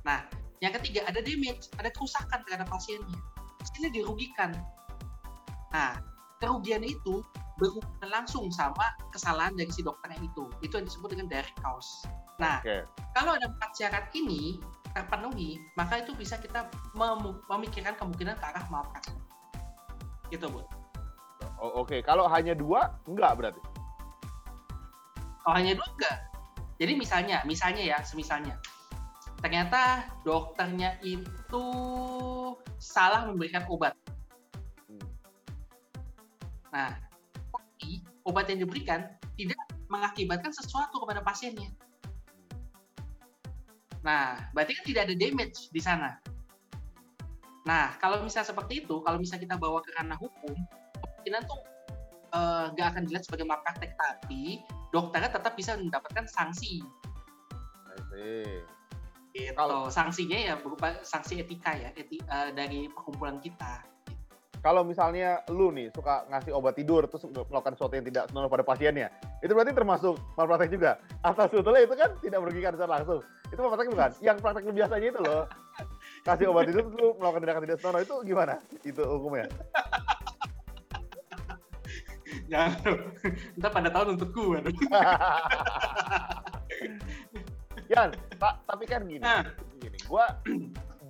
Nah, 0.06 0.28
yang 0.58 0.74
ketiga 0.78 1.06
ada 1.06 1.22
damage, 1.22 1.70
ada 1.78 1.90
kerusakan 1.90 2.42
terhadap 2.46 2.68
pasiennya. 2.70 3.18
Pasiennya 3.58 3.90
dirugikan. 3.94 4.50
Nah, 5.74 5.98
kerugian 6.42 6.82
itu 6.82 7.22
berhubungan 7.58 8.08
langsung 8.08 8.48
sama 8.54 8.86
kesalahan 9.10 9.52
dari 9.58 9.68
si 9.74 9.82
dokternya 9.82 10.22
itu. 10.22 10.46
Itu 10.62 10.78
yang 10.78 10.86
disebut 10.86 11.10
dengan 11.12 11.26
direct 11.26 11.58
cause. 11.58 12.06
Nah, 12.38 12.62
Oke. 12.62 12.86
kalau 13.18 13.34
ada 13.34 13.50
empat 13.50 13.74
syarat 13.74 14.06
ini 14.14 14.62
terpenuhi, 14.94 15.58
maka 15.74 16.00
itu 16.00 16.14
bisa 16.14 16.38
kita 16.38 16.70
mem- 16.94 17.42
memikirkan 17.50 17.98
kemungkinan 17.98 18.38
ke 18.38 18.44
arah 18.46 18.64
malpraktek. 18.70 19.18
Gitu, 20.30 20.46
Bu. 20.46 20.62
O- 21.58 21.82
Oke, 21.82 21.98
kalau 22.06 22.30
hanya 22.30 22.54
dua 22.54 22.94
enggak 23.10 23.34
berarti. 23.34 23.60
Kalau 25.42 25.54
hanya 25.58 25.74
dua 25.74 25.88
enggak. 25.98 26.16
Jadi 26.78 26.92
misalnya, 26.94 27.42
misalnya 27.42 27.82
ya, 27.82 27.98
semisalnya. 28.06 28.54
Ternyata 29.42 30.06
dokternya 30.22 31.02
itu 31.02 31.64
salah 32.78 33.26
memberikan 33.26 33.66
obat. 33.66 33.98
Hmm. 34.86 35.06
Nah, 36.70 37.07
tapi 37.78 38.02
obat 38.26 38.50
yang 38.50 38.66
diberikan 38.66 39.06
tidak 39.38 39.54
mengakibatkan 39.86 40.50
sesuatu 40.50 40.98
kepada 40.98 41.22
pasiennya. 41.22 41.70
Nah, 44.02 44.50
berarti 44.50 44.74
kan 44.74 44.84
tidak 44.84 45.02
ada 45.06 45.14
damage 45.14 45.70
di 45.70 45.78
sana. 45.78 46.18
Nah, 47.70 47.94
kalau 48.02 48.18
misalnya 48.26 48.50
seperti 48.50 48.82
itu, 48.82 48.98
kalau 49.06 49.22
misalnya 49.22 49.46
kita 49.46 49.56
bawa 49.62 49.78
ke 49.78 49.94
ranah 49.94 50.18
hukum, 50.18 50.58
kemungkinan 50.98 51.42
tuh 51.46 51.62
eh, 52.34 52.64
nggak 52.74 52.86
uh, 52.86 52.90
akan 52.90 53.02
dilihat 53.06 53.22
sebagai 53.30 53.46
malpraktek, 53.46 53.94
tapi 53.94 54.58
dokternya 54.90 55.30
tetap 55.30 55.54
bisa 55.54 55.78
mendapatkan 55.78 56.26
sanksi. 56.26 56.82
Gitu. 59.30 59.54
Kalau 59.54 59.86
sanksinya 59.86 60.34
ya 60.34 60.54
berupa 60.58 60.98
sanksi 61.06 61.46
etika 61.46 61.78
ya, 61.78 61.94
eti, 61.94 62.18
uh, 62.26 62.50
dari 62.50 62.90
perkumpulan 62.90 63.38
kita. 63.38 63.86
Kalau 64.58 64.82
misalnya 64.82 65.42
lu 65.54 65.70
nih 65.70 65.88
suka 65.94 66.26
ngasih 66.28 66.50
obat 66.50 66.74
tidur 66.74 67.06
terus 67.06 67.22
melakukan 67.30 67.78
sesuatu 67.78 67.94
yang 67.94 68.06
tidak 68.06 68.24
senonoh 68.30 68.50
pada 68.50 68.66
pasiennya, 68.66 69.08
itu 69.38 69.54
berarti 69.54 69.72
termasuk 69.74 70.18
malpraktek 70.34 70.74
juga. 70.74 70.98
Atau 71.22 71.46
sebetulnya 71.46 71.82
itu 71.86 71.94
kan 71.94 72.10
tidak 72.18 72.38
merugikan 72.42 72.72
secara 72.74 72.98
langsung. 72.98 73.22
Itu 73.48 73.60
malpraktek 73.62 73.90
bukan? 73.94 74.10
Yang 74.26 74.36
praktek 74.42 74.64
biasanya 74.74 75.08
itu 75.14 75.20
loh. 75.22 75.44
Kasih 76.26 76.50
obat 76.50 76.66
tidur 76.66 76.82
terus 76.90 76.98
lu 76.98 77.08
melakukan 77.22 77.40
tindakan 77.46 77.62
tidak 77.64 77.78
senonoh 77.78 78.00
itu 78.02 78.14
gimana? 78.26 78.54
Itu 78.82 79.02
hukumnya. 79.06 79.46
Jangan 82.48 82.72
Entar 83.56 83.70
pada 83.72 83.90
tahun 83.92 84.08
untuk 84.16 84.32
gue. 84.32 84.58
Yan, 87.92 88.12
Pak, 88.36 88.54
tapi 88.68 88.84
kan 88.84 89.04
gini. 89.08 89.24
Nah. 89.24 89.44
Gini, 89.80 89.96
gua 90.04 90.28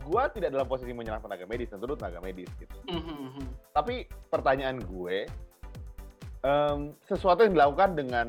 gue 0.08 0.22
tidak 0.40 0.48
dalam 0.56 0.64
posisi 0.64 0.96
menyerang 0.96 1.20
tenaga 1.20 1.44
medis, 1.44 1.68
tentu 1.68 1.92
tenaga 1.92 2.18
medis 2.24 2.48
gitu. 2.56 2.78
Mm-hmm. 2.88 3.44
Tapi 3.76 4.08
pertanyaan 4.32 4.80
gue, 4.80 5.28
um, 6.42 6.96
sesuatu 7.04 7.44
yang 7.44 7.52
dilakukan 7.52 7.92
dengan 7.92 8.26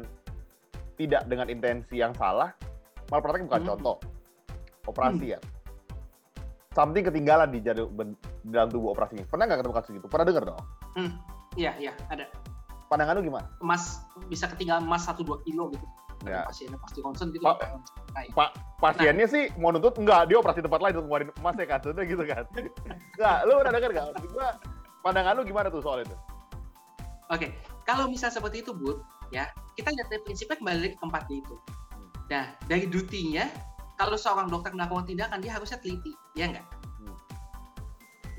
tidak 1.00 1.24
dengan 1.32 1.48
intensi 1.48 2.04
yang 2.04 2.12
salah, 2.20 2.52
malpraktek 3.08 3.48
bukan 3.48 3.64
mm-hmm. 3.64 3.72
contoh. 3.80 3.98
Operasi 4.92 5.26
mm. 5.32 5.34
ya. 5.38 5.40
Something 6.76 7.08
ketinggalan 7.08 7.50
di 7.50 7.64
dalam 7.64 8.68
tubuh 8.70 8.92
operasinya. 8.92 9.26
Pernah 9.26 9.50
nggak 9.50 9.60
ketemu 9.64 9.76
kasus 9.80 9.92
gitu? 9.96 10.08
Pernah 10.12 10.26
dengar 10.28 10.44
dong? 10.54 10.62
Mm. 11.00 11.12
Iya, 11.58 11.72
iya, 11.80 11.94
ada. 12.12 12.28
Pandangan 12.92 13.18
lu 13.18 13.24
gimana? 13.26 13.48
Emas 13.64 14.04
bisa 14.28 14.50
ketinggalan 14.52 14.86
emas 14.86 15.06
1-2 15.08 15.46
kilo 15.48 15.72
gitu 15.74 15.88
ya. 16.28 16.44
pasiennya 16.48 16.80
pasti 16.82 17.00
concern 17.00 17.30
gitu. 17.32 17.44
Pa, 17.46 17.56
pa, 18.36 18.46
pasiennya 18.82 19.26
nah, 19.28 19.32
sih 19.32 19.44
mau 19.56 19.72
nuntut 19.72 19.96
enggak, 19.96 20.28
dia 20.28 20.38
operasi 20.40 20.60
tempat 20.60 20.80
lain 20.84 20.94
untuk 21.00 21.06
ngeluarin 21.08 21.32
emas 21.40 21.56
ya 21.56 21.68
kan, 21.68 21.80
gitu 21.84 22.24
kan. 22.28 22.44
Enggak, 23.16 23.38
lu 23.48 23.54
udah 23.60 23.72
denger 23.72 23.92
enggak? 23.96 24.08
Gua 24.34 24.50
pandangan 25.06 25.40
lu 25.40 25.44
gimana 25.48 25.68
tuh 25.72 25.80
soal 25.80 26.04
itu? 26.04 26.16
Oke, 27.30 27.54
kalau 27.86 28.10
misal 28.10 28.34
seperti 28.34 28.66
itu, 28.66 28.74
Bud, 28.74 29.00
ya, 29.30 29.48
kita 29.78 29.94
lihat 29.94 30.08
dari 30.10 30.22
prinsipnya 30.26 30.58
kembali 30.58 30.98
ke 30.98 30.98
tempat 30.98 31.24
itu. 31.30 31.56
Nah, 32.34 32.58
dari 32.66 32.90
duty-nya, 32.90 33.46
kalau 34.02 34.18
seorang 34.18 34.50
dokter 34.50 34.74
melakukan 34.74 35.06
tindakan, 35.06 35.38
dia 35.38 35.54
harusnya 35.54 35.78
teliti, 35.78 36.10
ya 36.34 36.50
enggak? 36.50 36.66
Hmm. 37.06 37.16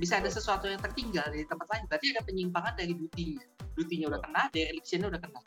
Bisa 0.03 0.19
ada 0.19 0.27
sesuatu 0.27 0.67
yang 0.67 0.83
tertinggal 0.83 1.23
dari 1.31 1.47
tempat 1.47 1.71
lain, 1.71 1.87
berarti 1.87 2.07
ada 2.19 2.23
penyimpangan 2.27 2.75
dari 2.75 2.93
duty-nya. 2.99 3.47
Duty-nya 3.79 4.11
udah 4.11 4.21
kena, 4.27 4.43
dari 4.51 4.75
udah 4.83 5.21
kena 5.23 5.41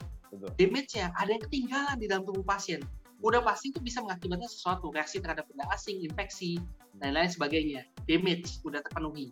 damage-nya 0.58 1.14
ada 1.18 1.30
yang 1.34 1.44
ketinggalan 1.48 1.96
di 1.98 2.06
dalam 2.10 2.24
tubuh 2.24 2.46
pasien. 2.46 2.82
Udah 3.24 3.40
pasti 3.40 3.72
itu 3.72 3.80
bisa 3.80 4.04
mengakibatkan 4.04 4.52
sesuatu, 4.52 4.92
reaksi 4.92 5.24
terhadap 5.24 5.48
benda 5.48 5.64
asing, 5.72 6.04
infeksi, 6.04 6.60
dan 7.00 7.16
lain 7.16 7.32
sebagainya. 7.32 7.88
Damage 8.04 8.60
udah 8.68 8.84
terpenuhi. 8.84 9.32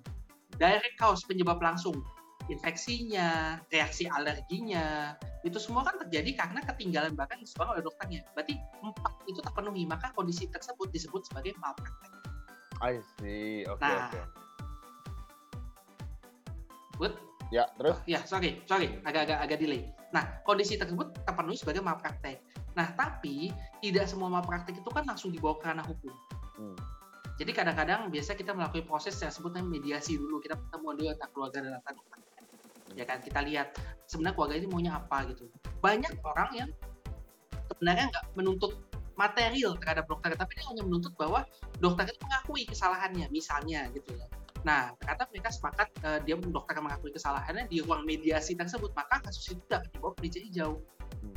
Direct 0.56 0.96
cause 0.96 1.28
penyebab 1.28 1.60
langsung, 1.60 2.00
infeksinya, 2.48 3.60
reaksi 3.68 4.08
alerginya, 4.08 5.20
itu 5.42 5.58
semua 5.58 5.82
kan 5.84 5.98
terjadi 6.08 6.38
karena 6.38 6.62
ketinggalan 6.64 7.14
bahkan 7.18 7.42
disebabkan 7.42 7.78
oleh 7.78 7.84
dokternya. 7.84 8.22
Berarti 8.38 8.56
empat 8.82 9.14
itu 9.26 9.40
terpenuhi, 9.42 9.84
maka 9.90 10.14
kondisi 10.14 10.48
tersebut 10.48 10.88
disebut 10.94 11.26
sebagai 11.28 11.58
malpraktek. 11.58 12.12
I 12.82 12.98
see, 13.22 13.62
oke 13.70 13.78
okay, 13.78 13.94
nah, 13.94 14.10
Okay. 14.10 14.26
Good. 17.02 17.14
Ya, 17.50 17.66
terus? 17.76 17.98
Oh, 17.98 18.08
ya, 18.08 18.22
sorry, 18.24 18.62
sorry, 18.70 19.02
agak-agak 19.04 19.38
agak 19.42 19.58
delay. 19.60 19.90
Nah, 20.12 20.44
kondisi 20.44 20.76
tersebut 20.76 21.24
terpenuhi 21.24 21.56
sebagai 21.56 21.80
malpraktek. 21.80 22.44
Nah, 22.76 22.92
tapi 22.96 23.52
tidak 23.80 24.08
semua 24.08 24.28
malpraktek 24.28 24.84
itu 24.84 24.90
kan 24.92 25.08
langsung 25.08 25.32
dibawa 25.32 25.56
ke 25.60 25.66
ranah 25.72 25.88
hukum. 25.88 26.14
Hmm. 26.60 26.78
Jadi 27.40 27.52
kadang-kadang 27.56 28.12
biasa 28.12 28.38
kita 28.38 28.52
melakukan 28.54 28.86
proses 28.86 29.16
yang 29.24 29.32
sebutnya 29.32 29.64
mediasi 29.64 30.20
dulu. 30.20 30.44
Kita 30.44 30.60
ketemu 30.60 30.88
dulu 31.00 31.08
antara 31.16 31.30
keluarga 31.32 31.58
dan 31.64 31.72
dokter. 31.80 32.20
Ya 32.92 33.08
kan, 33.08 33.24
kita 33.24 33.40
lihat 33.48 33.80
sebenarnya 34.06 34.36
keluarga 34.36 34.56
ini 34.60 34.68
maunya 34.68 34.92
apa 35.00 35.18
gitu. 35.32 35.48
Banyak 35.80 36.12
orang 36.28 36.50
yang 36.54 36.70
sebenarnya 37.72 38.12
nggak 38.12 38.26
menuntut 38.36 38.76
material 39.16 39.80
terhadap 39.80 40.12
dokter, 40.12 40.36
tapi 40.36 40.60
dia 40.60 40.66
hanya 40.70 40.84
menuntut 40.84 41.16
bahwa 41.16 41.48
dokter 41.80 42.12
itu 42.12 42.20
mengakui 42.20 42.64
kesalahannya, 42.68 43.32
misalnya 43.32 43.88
gitu 43.96 44.12
ya 44.18 44.28
Nah, 44.62 44.94
ternyata 45.02 45.24
mereka 45.34 45.50
sepakat 45.50 45.88
uh, 46.06 46.20
dia 46.22 46.38
dokter 46.38 46.78
mengakui 46.78 47.10
kesalahannya 47.10 47.66
di 47.66 47.82
ruang 47.82 48.06
mediasi 48.06 48.54
tersebut, 48.54 48.94
maka 48.94 49.22
kasus 49.26 49.58
itu 49.58 49.62
tidak 49.66 49.90
dibawa 49.90 50.14
ke 50.18 50.30
jauh. 50.54 50.78
Hmm. 51.22 51.36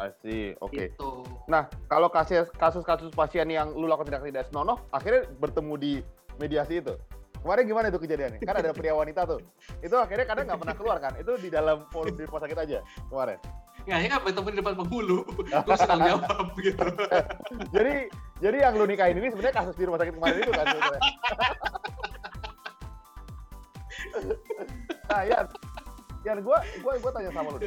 I 0.00 0.08
see, 0.24 0.56
oke. 0.64 0.72
Okay. 0.72 0.88
Gitu. 0.88 1.12
Nah, 1.44 1.68
kalau 1.92 2.08
kasus-kasus 2.08 3.12
pasien 3.12 3.44
yang 3.52 3.76
lu 3.76 3.84
lakukan 3.84 4.08
tidak 4.08 4.24
tidak 4.24 4.44
senonoh, 4.48 4.80
akhirnya 4.96 5.28
bertemu 5.36 5.74
di 5.76 5.92
mediasi 6.40 6.80
itu. 6.80 6.96
Kemarin 7.40 7.64
gimana 7.64 7.86
itu 7.88 8.00
kejadiannya? 8.00 8.40
Kan 8.44 8.56
ada 8.60 8.72
pria 8.76 8.92
wanita 8.92 9.24
tuh. 9.24 9.40
Itu 9.80 9.96
akhirnya 9.96 10.28
kadang 10.28 10.44
nggak 10.48 10.60
pernah 10.60 10.76
keluar 10.76 10.96
kan? 11.00 11.12
Itu 11.16 11.40
di 11.40 11.48
dalam 11.48 11.88
forum 11.88 12.12
di 12.12 12.28
rumah 12.28 12.40
sakit 12.44 12.58
aja 12.68 12.78
kemarin. 13.08 13.40
Ya, 13.88 13.96
ini 13.96 14.12
kan 14.12 14.20
bertemu 14.20 14.48
di 14.52 14.58
depan 14.60 14.74
penghulu. 14.76 15.24
Gue 15.66 15.76
sedang 15.80 16.00
jawab 16.04 16.52
gitu. 16.60 16.84
jadi, 17.76 18.12
jadi 18.44 18.56
yang 18.68 18.76
lu 18.76 18.84
nikahin 18.84 19.16
ini 19.16 19.32
sebenarnya 19.32 19.56
kasus 19.56 19.76
di 19.76 19.88
rumah 19.88 20.00
sakit 20.04 20.20
kemarin 20.20 20.36
itu 20.44 20.52
kan? 20.52 20.66
Nah 25.10 25.22
ya 25.26 25.38
ya 26.22 26.32
gue 26.36 26.58
gue 26.82 26.92
gue 27.00 27.12
tanya 27.12 27.30
sama 27.32 27.48
lu 27.56 27.58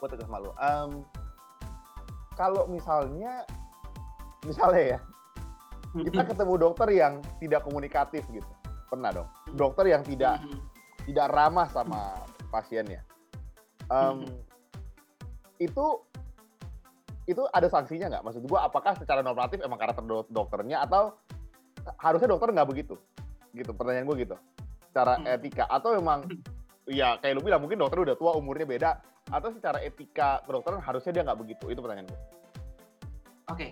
gue 0.00 0.08
tanya 0.08 0.24
sama 0.24 0.38
lu. 0.40 0.50
Um, 0.56 0.90
kalau 2.34 2.64
misalnya 2.72 3.44
misalnya 4.48 4.96
ya 4.96 4.98
kita 5.92 6.22
ketemu 6.24 6.54
dokter 6.56 6.88
yang 6.88 7.20
tidak 7.36 7.60
komunikatif 7.68 8.24
gitu. 8.32 8.48
Pernah 8.88 9.12
dong. 9.12 9.28
Dokter 9.54 9.92
yang 9.92 10.00
tidak 10.02 10.40
tidak 11.04 11.26
ramah 11.28 11.68
sama 11.68 12.24
pasiennya. 12.48 13.04
Um, 13.92 14.24
itu 15.60 16.00
itu 17.28 17.42
ada 17.52 17.68
sanksinya 17.68 18.08
nggak? 18.08 18.24
Maksud 18.24 18.42
gue 18.48 18.58
apakah 18.58 18.96
secara 18.96 19.20
normatif 19.20 19.60
emang 19.60 19.76
karakter 19.76 20.02
dokternya 20.32 20.88
atau 20.88 21.14
harusnya 22.00 22.32
dokter 22.32 22.48
nggak 22.56 22.68
begitu? 22.72 22.96
Gitu 23.52 23.70
pertanyaan 23.76 24.08
gue 24.08 24.24
gitu 24.24 24.36
secara 24.90 25.22
hmm. 25.22 25.34
etika 25.38 25.64
atau 25.70 25.94
memang 25.94 26.26
ya 26.90 27.16
kayak 27.22 27.38
lu 27.38 27.42
bilang 27.46 27.62
mungkin 27.62 27.78
dokter 27.78 28.02
udah 28.02 28.16
tua 28.18 28.34
umurnya 28.34 28.66
beda 28.66 28.90
atau 29.30 29.54
secara 29.54 29.78
etika 29.86 30.42
kedokteran 30.42 30.82
harusnya 30.82 31.14
dia 31.14 31.22
nggak 31.22 31.38
begitu 31.38 31.70
itu 31.70 31.78
pertanyaan 31.78 32.10
gue. 32.10 32.20
Oke, 33.50 33.54
okay. 33.54 33.70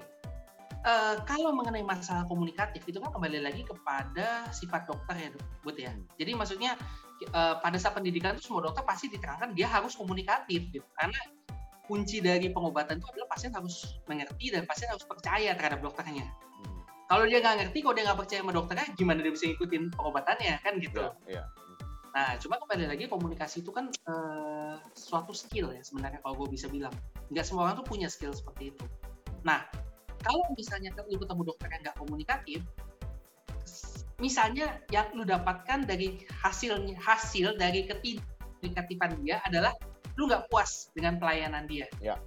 uh, 0.86 1.14
eh, 1.14 1.14
kalau 1.26 1.50
mengenai 1.54 1.82
masalah 1.82 2.26
komunikatif 2.30 2.86
itu 2.86 2.98
kan 3.02 3.10
kembali 3.10 3.42
lagi 3.42 3.62
kepada 3.66 4.46
sifat 4.54 4.86
dokter 4.86 5.14
ya, 5.18 5.28
buat 5.62 5.74
ya. 5.78 5.90
Hmm. 5.90 6.06
Jadi 6.18 6.30
maksudnya 6.38 6.78
uh, 7.34 7.58
pada 7.58 7.78
saat 7.78 7.98
pendidikan 7.98 8.38
itu 8.38 8.50
semua 8.50 8.66
dokter 8.66 8.82
pasti 8.86 9.10
diterangkan 9.10 9.54
dia 9.54 9.66
harus 9.70 9.94
komunikatif 9.98 10.70
gitu, 10.70 10.86
karena 10.98 11.18
kunci 11.86 12.22
dari 12.22 12.50
pengobatan 12.50 12.98
itu 12.98 13.06
adalah 13.10 13.28
pasien 13.30 13.50
harus 13.54 13.98
mengerti 14.06 14.50
dan 14.50 14.66
pasien 14.66 14.90
harus 14.90 15.06
percaya 15.06 15.54
terhadap 15.56 15.80
dokternya 15.80 16.26
kalau 17.08 17.24
dia 17.24 17.40
nggak 17.40 17.56
ngerti 17.64 17.78
kalau 17.80 17.94
dia 17.96 18.04
nggak 18.04 18.18
percaya 18.20 18.40
sama 18.44 18.52
dokternya 18.52 18.86
gimana 18.94 19.18
dia 19.24 19.32
bisa 19.32 19.44
ngikutin 19.48 19.82
pengobatannya 19.96 20.54
kan 20.60 20.74
gitu 20.78 21.02
yeah, 21.24 21.42
yeah. 21.42 21.46
nah 22.12 22.28
cuma 22.38 22.60
kembali 22.60 22.84
lagi 22.88 23.04
komunikasi 23.08 23.64
itu 23.64 23.70
kan 23.72 23.88
uh, 24.06 24.76
suatu 24.92 25.32
skill 25.32 25.72
ya 25.72 25.80
sebenarnya 25.80 26.20
kalau 26.20 26.44
gue 26.44 26.48
bisa 26.52 26.68
bilang 26.68 26.92
nggak 27.32 27.44
semua 27.44 27.68
orang 27.68 27.80
tuh 27.80 27.86
punya 27.88 28.08
skill 28.12 28.36
seperti 28.36 28.76
itu 28.76 28.84
nah 29.42 29.64
kalau 30.20 30.44
misalnya 30.54 30.92
lu 31.08 31.16
ketemu 31.16 31.42
dokter 31.48 31.68
yang 31.72 31.80
nggak 31.88 31.96
komunikatif 31.96 32.60
misalnya 34.18 34.82
yang 34.90 35.06
lu 35.14 35.22
dapatkan 35.22 35.86
dari 35.86 36.26
hasilnya 36.42 36.98
hasil 36.98 37.54
dari 37.54 37.86
ketidakkomunikatifan 37.86 39.14
dia 39.22 39.38
adalah 39.46 39.72
lu 40.18 40.26
nggak 40.26 40.50
puas 40.50 40.90
dengan 40.92 41.22
pelayanan 41.22 41.70
dia. 41.70 41.86
Ya. 42.02 42.18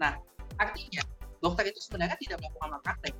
Nah, 0.00 0.16
artinya 0.56 1.04
dokter 1.44 1.68
itu 1.68 1.80
sebenarnya 1.84 2.16
tidak 2.16 2.40
melakukan 2.40 2.80
praktek 2.80 3.12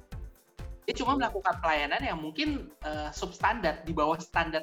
dia 0.87 0.95
cuma 1.03 1.19
melakukan 1.19 1.59
pelayanan 1.59 1.99
yang 1.99 2.19
mungkin 2.23 2.71
uh, 2.87 3.11
substandar 3.11 3.83
di 3.83 3.91
bawah 3.91 4.15
standar 4.23 4.63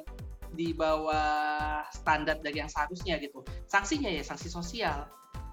di 0.56 0.72
bawah 0.72 1.84
standar 1.92 2.40
dari 2.40 2.64
yang 2.64 2.70
seharusnya 2.70 3.20
gitu. 3.20 3.44
Sanksinya 3.68 4.08
ya 4.08 4.24
sanksi 4.24 4.48
sosial. 4.48 5.04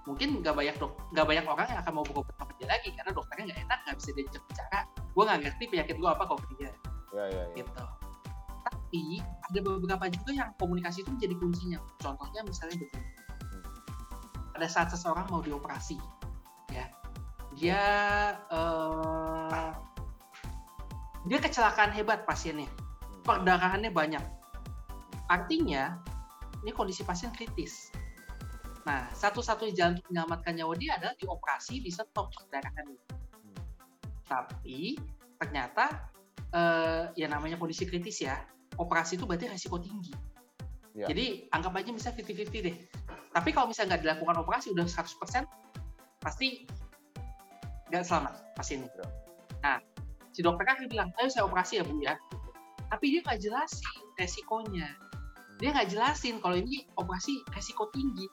Mungkin 0.07 0.39
nggak 0.39 0.55
banyak 0.55 0.75
dok 0.79 0.95
nggak 1.11 1.27
banyak 1.27 1.45
orang 1.45 1.67
yang 1.67 1.79
akan 1.83 1.93
mau 1.99 2.05
berobat 2.07 2.33
sama 2.39 2.53
dia 2.55 2.67
lagi 2.71 2.89
karena 2.95 3.11
dokternya 3.11 3.43
nggak 3.51 3.61
enak 3.67 3.79
nggak 3.83 3.95
bisa 3.99 4.09
diajak 4.15 4.43
bicara. 4.47 4.79
Gue 5.11 5.23
nggak 5.27 5.39
ngerti 5.43 5.63
penyakit 5.67 5.95
gue 5.99 6.09
apa 6.09 6.23
kok 6.23 6.39
dia. 6.55 6.71
Ya, 7.11 7.25
ya, 7.27 7.27
ya. 7.27 7.45
gitu. 7.59 7.83
Tapi 8.61 9.03
ada 9.19 9.59
beberapa 9.59 10.05
juga 10.07 10.31
yang 10.31 10.49
komunikasi 10.55 11.03
itu 11.03 11.11
menjadi 11.11 11.35
kuncinya. 11.35 11.79
Contohnya 11.99 12.41
misalnya 12.47 12.79
begini. 12.79 13.09
Pada 14.55 14.67
saat 14.69 14.87
seseorang 14.93 15.25
mau 15.31 15.41
dioperasi, 15.41 15.97
ya, 16.69 16.85
dia 17.55 17.81
uh, 18.51 19.73
dia 21.29 21.37
kecelakaan 21.37 21.93
hebat 21.93 22.25
pasiennya, 22.25 22.69
perdarahannya 23.21 23.93
banyak. 23.93 24.23
Artinya 25.29 26.01
ini 26.65 26.71
kondisi 26.73 27.05
pasien 27.05 27.29
kritis. 27.29 27.93
Nah, 28.81 29.05
satu-satunya 29.13 29.73
jalan 29.77 29.91
untuk 29.97 30.07
menyelamatkan 30.09 30.53
nyawa 30.57 30.73
dia 30.73 30.97
adalah 30.97 31.13
dioperasi 31.17 31.85
di 31.85 31.93
stop 31.93 32.33
perdarahan. 32.33 32.97
Tapi 34.25 34.97
ternyata 35.37 36.09
uh, 36.53 37.13
ya 37.13 37.29
namanya 37.29 37.61
kondisi 37.61 37.85
kritis 37.85 38.25
ya, 38.25 38.41
operasi 38.81 39.21
itu 39.21 39.29
berarti 39.29 39.45
resiko 39.45 39.77
tinggi. 39.77 40.13
Ya. 40.97 41.07
Jadi 41.07 41.47
anggap 41.53 41.77
aja 41.77 41.89
misalnya 41.93 42.25
50-50 42.25 42.67
deh. 42.67 42.77
Tapi 43.31 43.49
kalau 43.53 43.69
misalnya 43.69 43.95
nggak 43.95 44.03
dilakukan 44.03 44.35
operasi 44.41 44.73
udah 44.73 44.83
100%, 44.89 45.45
pasti 46.19 46.65
nggak 47.93 48.03
selamat 48.03 48.33
pasiennya. 48.57 48.89
Ya. 48.89 49.20
Si 50.31 50.39
dokter 50.39 50.63
kan 50.63 50.79
bilang, 50.87 51.11
ayo 51.19 51.27
saya 51.27 51.43
operasi 51.47 51.79
ya 51.79 51.83
Bu 51.83 51.99
ya. 51.99 52.15
Tapi 52.91 53.05
dia 53.11 53.19
nggak 53.23 53.39
jelasin 53.39 53.99
resikonya. 54.19 54.87
Dia 55.59 55.69
nggak 55.75 55.89
jelasin 55.91 56.39
kalau 56.39 56.57
ini 56.57 56.87
operasi 56.97 57.43
resiko 57.55 57.87
tinggi. 57.91 58.27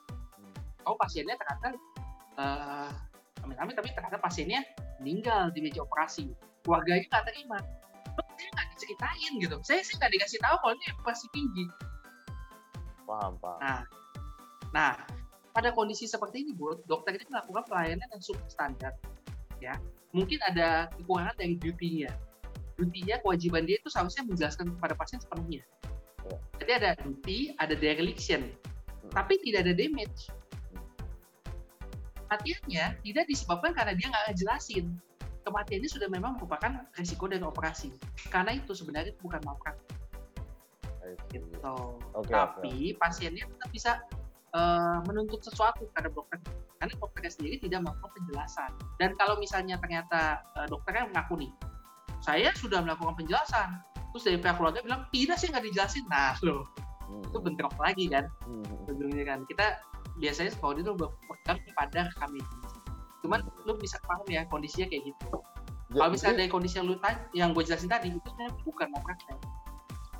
Oh 0.87 0.95
pasiennya 0.95 1.35
ternyata 1.35 1.75
uh, 2.39 2.89
amin-amin 3.45 3.75
tapi 3.75 3.93
ternyata 3.93 4.17
pasiennya 4.17 4.63
meninggal 5.03 5.51
di 5.51 5.59
meja 5.63 5.83
operasi. 5.83 6.31
Keluarganya 6.65 7.07
nggak 7.07 7.25
terima. 7.29 7.59
Saya 8.39 8.49
nggak 8.55 8.67
diceritain 8.75 9.31
gitu. 9.39 9.55
Saya 9.63 9.79
sih 9.83 9.95
nggak 9.95 10.11
dikasih 10.15 10.39
tahu 10.43 10.55
kalau 10.59 10.73
ini 10.75 10.85
operasi 10.99 11.27
tinggi 11.31 11.67
paham 13.09 13.33
paham 13.41 13.59
nah 13.65 13.81
nah 14.69 14.93
pada 15.49 15.73
kondisi 15.73 16.05
seperti 16.05 16.45
ini 16.45 16.53
bu 16.53 16.77
dokter 16.85 17.17
itu 17.17 17.25
melakukan 17.33 17.65
pelayanan 17.65 18.05
yang 18.13 18.21
standar 18.45 18.93
ya 19.57 19.73
mungkin 20.15 20.39
ada 20.45 20.89
kekurangan 20.97 21.35
dari 21.37 21.55
duty-nya 21.59 22.11
duty-nya 22.79 23.21
kewajiban 23.21 23.67
dia 23.67 23.77
itu 23.77 23.89
seharusnya 23.91 24.25
menjelaskan 24.25 24.73
kepada 24.77 24.93
pasien 24.97 25.19
sepenuhnya 25.21 25.61
ya. 26.25 26.37
jadi 26.63 26.71
ada 26.81 26.89
duty 27.03 27.53
ada 27.61 27.75
dereliction 27.75 28.49
hmm. 28.49 29.11
tapi 29.13 29.37
tidak 29.43 29.67
ada 29.69 29.73
damage 29.75 30.29
kematiannya 32.29 32.85
tidak 33.01 33.25
disebabkan 33.25 33.71
karena 33.73 33.93
dia 33.97 34.07
nggak 34.09 34.23
ngejelasin 34.33 34.85
kematian 35.45 35.81
ini 35.81 35.89
sudah 35.89 36.07
memang 36.13 36.37
merupakan 36.37 36.85
resiko 36.93 37.25
dari 37.25 37.41
operasi 37.41 37.89
karena 38.29 38.53
itu 38.53 38.71
sebenarnya 38.77 39.17
itu 39.17 39.21
bukan 39.25 39.41
malpraktik 39.45 39.99
gitu. 41.33 41.75
Okay, 42.13 42.33
Tapi 42.33 42.73
okay. 42.93 42.97
pasiennya 42.97 43.45
tetap 43.49 43.69
bisa 43.73 43.91
uh, 44.53 44.99
menuntut 45.09 45.41
sesuatu 45.41 45.89
kepada 45.89 46.09
dokter 46.11 46.37
karena 46.79 46.95
dokternya 46.95 47.31
sendiri 47.35 47.55
tidak 47.59 47.79
melakukan 47.83 48.11
penjelasan. 48.15 48.71
Dan 48.95 49.09
kalau 49.19 49.35
misalnya 49.35 49.75
ternyata 49.83 50.39
uh, 50.55 50.67
dokternya 50.71 51.11
mengaku 51.11 51.43
nih, 51.43 51.51
saya 52.23 52.55
sudah 52.55 52.79
melakukan 52.79 53.19
penjelasan, 53.19 53.83
terus 54.15 54.23
dari 54.23 54.39
pihak 54.39 54.55
keluarga 54.55 54.79
bilang 54.79 55.03
tidak 55.11 55.37
sih 55.39 55.51
nggak 55.51 55.63
dijelasin, 55.67 56.07
nah 56.07 56.39
loh 56.39 56.63
hmm. 57.11 57.27
itu 57.27 57.37
bentrok 57.43 57.75
lagi 57.75 58.05
kan, 58.07 58.25
hmm. 58.47 58.95
kan 59.27 59.39
kita 59.51 59.65
biasanya 60.23 60.51
kalau 60.59 60.79
itu 60.79 60.91
berpegang 60.95 61.59
pada 61.75 62.01
kami. 62.15 62.39
Cuman 63.27 63.43
hmm. 63.43 63.67
lu 63.67 63.75
bisa 63.75 63.99
paham 64.07 64.23
ya 64.31 64.47
kondisinya 64.47 64.87
kayak 64.87 65.11
gitu. 65.11 65.37
Kalau 65.89 66.11
misalnya 66.13 66.45
dari 66.45 66.51
kondisi 66.53 66.77
yang 66.79 66.87
lu 66.87 66.95
tanya, 67.01 67.19
yang 67.33 67.49
gue 67.51 67.65
jelasin 67.65 67.89
tadi 67.89 68.13
itu 68.13 68.29
bukan 68.61 68.87
mau 68.93 69.01
praktek 69.01 69.35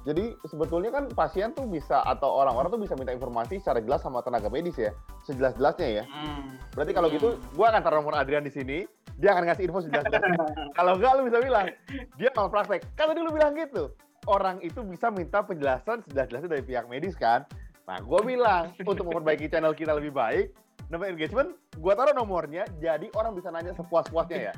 jadi 0.07 0.31
sebetulnya 0.47 0.95
kan 0.95 1.11
pasien 1.11 1.51
tuh 1.51 1.67
bisa 1.67 1.99
atau 2.07 2.31
orang-orang 2.39 2.71
tuh 2.71 2.79
bisa 2.79 2.95
minta 2.95 3.11
informasi 3.11 3.59
secara 3.59 3.83
jelas 3.83 3.99
sama 3.99 4.23
tenaga 4.23 4.47
medis 4.47 4.79
ya, 4.79 4.95
sejelas-jelasnya 5.27 5.89
ya. 5.91 6.03
Hmm. 6.07 6.55
Berarti 6.71 6.91
kalau 6.95 7.07
gitu, 7.11 7.35
hmm. 7.35 7.59
gua 7.59 7.75
akan 7.75 7.81
taruh 7.83 7.97
nomor 7.99 8.15
Adrian 8.15 8.47
di 8.47 8.53
sini, 8.53 8.87
dia 9.19 9.35
akan 9.35 9.51
ngasih 9.51 9.67
info 9.67 9.83
sejelas-jelasnya. 9.83 10.35
kalau 10.79 10.95
enggak 10.95 11.11
lu 11.19 11.21
bisa 11.27 11.37
bilang, 11.43 11.67
dia 12.15 12.29
mau 12.31 12.47
praktek. 12.47 12.87
Kan 12.95 13.11
tadi 13.11 13.19
lu 13.19 13.31
bilang 13.35 13.51
gitu, 13.59 13.91
orang 14.31 14.63
itu 14.63 14.79
bisa 14.87 15.11
minta 15.11 15.43
penjelasan 15.43 15.99
sejelas-jelasnya 16.07 16.49
dari 16.55 16.63
pihak 16.63 16.87
medis 16.87 17.19
kan. 17.19 17.43
Nah, 17.83 17.99
gua 17.99 18.23
bilang 18.23 18.71
untuk 18.79 19.03
memperbaiki 19.03 19.51
channel 19.51 19.75
kita 19.75 19.91
lebih 19.99 20.15
baik, 20.15 20.55
nama 20.87 21.11
engagement, 21.11 21.59
gua 21.75 21.99
taruh 21.99 22.15
nomornya, 22.15 22.63
jadi 22.79 23.11
orang 23.19 23.35
bisa 23.35 23.51
nanya 23.51 23.75
sepuas-puasnya 23.75 24.39
ya. 24.47 24.53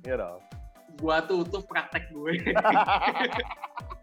Iya 0.00 0.16
dong. 0.16 0.40
Gua 0.96 1.20
tutup 1.28 1.68
praktek 1.68 2.08
gue. 2.08 2.40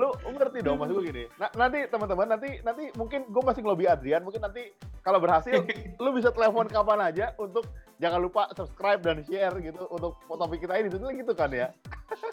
lu 0.00 0.08
ngerti 0.32 0.64
dong 0.64 0.80
maksud 0.80 0.96
gue 0.96 1.04
gini 1.12 1.24
nah, 1.36 1.52
nanti 1.52 1.84
teman-teman 1.92 2.24
nanti 2.32 2.64
nanti 2.64 2.88
mungkin 2.96 3.28
gue 3.28 3.42
masih 3.44 3.60
ngelobi 3.60 3.84
Adrian 3.84 4.24
mungkin 4.24 4.40
nanti 4.40 4.72
kalau 5.04 5.20
berhasil 5.20 5.60
lu 6.02 6.10
bisa 6.16 6.32
telepon 6.32 6.64
kapan 6.72 7.12
aja 7.12 7.36
untuk 7.36 7.68
jangan 8.00 8.20
lupa 8.24 8.48
subscribe 8.56 9.04
dan 9.04 9.20
share 9.28 9.52
gitu 9.60 9.84
untuk 9.92 10.16
topik 10.24 10.64
kita 10.64 10.80
ini 10.80 10.88
itu 10.88 10.96
gitu 10.96 11.32
kan 11.36 11.52
ya 11.52 11.68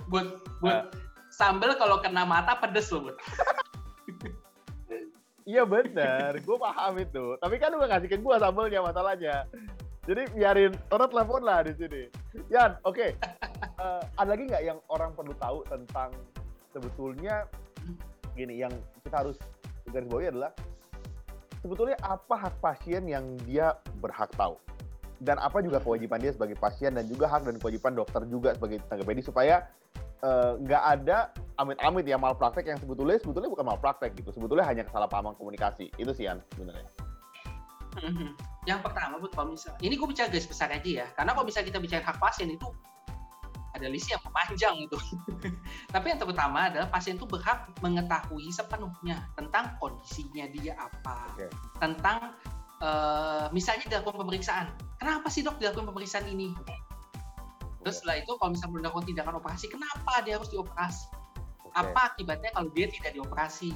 buat 0.07 0.39
buat 0.63 0.87
nah. 0.87 0.91
sambel 1.27 1.75
kalau 1.75 1.99
kena 1.99 2.23
mata 2.23 2.55
pedes 2.55 2.87
loh 2.95 3.11
Iya 5.47 5.63
benar, 5.63 6.35
gue 6.43 6.57
paham 6.59 6.99
itu. 6.99 7.39
Tapi 7.39 7.55
kan 7.55 7.71
lu 7.71 7.79
gak 7.79 7.87
ngasih 7.87 8.09
ke 8.11 8.19
gue 8.19 8.35
sambelnya 8.35 8.83
masalahnya. 8.83 9.47
Jadi 10.07 10.23
biarin 10.31 10.73
orang 10.95 11.09
telepon 11.11 11.41
lah 11.43 11.59
di 11.67 11.75
sini. 11.75 12.07
Yan, 12.47 12.79
oke. 12.87 12.95
Okay. 12.95 13.11
Uh, 13.77 13.97
eh, 13.97 14.03
ada 14.21 14.29
lagi 14.37 14.43
nggak 14.45 14.63
yang 14.69 14.77
orang 14.85 15.17
perlu 15.17 15.33
tahu 15.41 15.65
tentang 15.65 16.13
sebetulnya 16.69 17.49
gini 18.37 18.61
yang 18.61 18.69
kita 19.01 19.25
harus 19.25 19.37
garis 19.89 20.05
bawahi 20.05 20.29
adalah 20.29 20.53
sebetulnya 21.65 21.97
apa 22.05 22.35
hak 22.37 22.53
pasien 22.61 23.09
yang 23.09 23.25
dia 23.49 23.73
berhak 23.97 24.29
tahu 24.37 24.61
dan 25.25 25.41
apa 25.41 25.65
juga 25.65 25.81
kewajiban 25.81 26.21
dia 26.21 26.37
sebagai 26.37 26.53
pasien 26.53 26.93
dan 26.93 27.09
juga 27.09 27.25
hak 27.25 27.49
dan 27.49 27.57
kewajiban 27.57 27.97
dokter 27.97 28.21
juga 28.29 28.53
sebagai 28.53 28.77
tenaga 28.85 29.03
medis 29.09 29.25
supaya 29.25 29.65
eh, 30.21 30.51
nggak 30.61 30.83
uh, 30.85 30.93
ada 30.93 31.17
amit-amit 31.57 32.05
ya 32.05 32.21
malpraktek 32.21 32.69
yang 32.69 32.77
sebetulnya 32.77 33.17
sebetulnya 33.17 33.49
bukan 33.49 33.65
malpraktek 33.73 34.13
gitu 34.21 34.29
sebetulnya 34.29 34.69
hanya 34.69 34.85
kesalahpahaman 34.85 35.33
komunikasi 35.33 35.89
itu 35.97 36.11
sih 36.13 36.29
Yan 36.29 36.37
sebenarnya. 36.53 36.85
Mhm. 38.03 38.37
Yang 38.67 38.79
pertama, 38.83 39.17
buat 39.17 39.33
kalau 39.33 39.55
misalnya, 39.55 39.79
ini 39.79 39.95
gue 39.95 40.07
bicara 40.07 40.27
garis 40.27 40.47
besar 40.49 40.69
aja 40.69 40.89
ya, 40.89 41.07
karena 41.15 41.31
kalau 41.31 41.45
misalnya 41.47 41.67
kita 41.71 41.79
bicara 41.79 42.03
hak 42.03 42.17
pasien 42.19 42.51
itu 42.51 42.67
ada 43.77 43.87
list 43.87 44.09
yang 44.09 44.21
memanjang 44.25 44.75
itu. 44.89 44.97
Tapi 45.93 46.05
yang 46.09 46.19
terutama 46.19 46.67
adalah 46.67 46.89
pasien 46.89 47.15
itu 47.15 47.29
berhak 47.29 47.69
mengetahui 47.79 48.49
sepenuhnya 48.49 49.29
tentang 49.37 49.77
kondisinya 49.77 50.49
dia 50.49 50.73
apa, 50.75 51.29
okay. 51.37 51.49
tentang 51.77 52.33
uh, 52.81 53.45
misalnya 53.53 53.85
dilakukan 53.87 54.17
pemeriksaan. 54.25 54.67
Kenapa 54.97 55.29
sih 55.29 55.45
dok 55.45 55.61
dilakukan 55.61 55.93
pemeriksaan 55.93 56.25
ini? 56.25 56.57
Terus 57.85 58.01
setelah 58.03 58.19
itu 58.19 58.31
kalau 58.41 58.51
misalnya 58.51 58.71
belum 58.73 58.83
dilakukan 58.83 59.05
tindakan 59.07 59.35
operasi, 59.39 59.65
kenapa 59.71 60.13
dia 60.25 60.33
harus 60.41 60.49
dioperasi? 60.51 61.05
Apa 61.77 62.17
akibatnya 62.17 62.49
kalau 62.57 62.73
dia 62.73 62.89
tidak 62.89 63.13
dioperasi? 63.13 63.71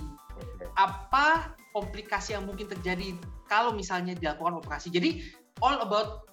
Apa 0.78 1.56
komplikasi 1.72 2.36
yang 2.36 2.48
mungkin 2.48 2.68
terjadi 2.68 3.16
kalau 3.48 3.76
misalnya 3.76 4.16
dilakukan 4.16 4.60
operasi? 4.60 4.92
Jadi 4.92 5.24
all 5.62 5.80
about 5.84 6.32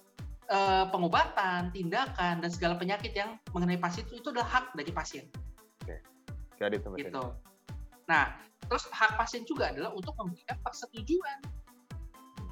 uh, 0.49 0.89
pengobatan, 0.89 1.71
tindakan 1.71 2.41
dan 2.41 2.51
segala 2.51 2.75
penyakit 2.75 3.13
yang 3.13 3.37
mengenai 3.53 3.77
pasien 3.79 4.03
itu 4.09 4.19
itu 4.19 4.29
adalah 4.33 4.49
hak 4.49 4.65
dari 4.75 4.91
pasien. 4.91 5.25
Oke. 5.85 6.01
Jadi 6.59 6.75
itu 6.81 6.89
gitu. 6.99 7.23
Nah, 8.09 8.35
terus 8.65 8.89
hak 8.89 9.15
pasien 9.15 9.45
juga 9.45 9.71
adalah 9.71 9.93
untuk 9.93 10.17
memberikan 10.17 10.57
persetujuan. 10.65 11.39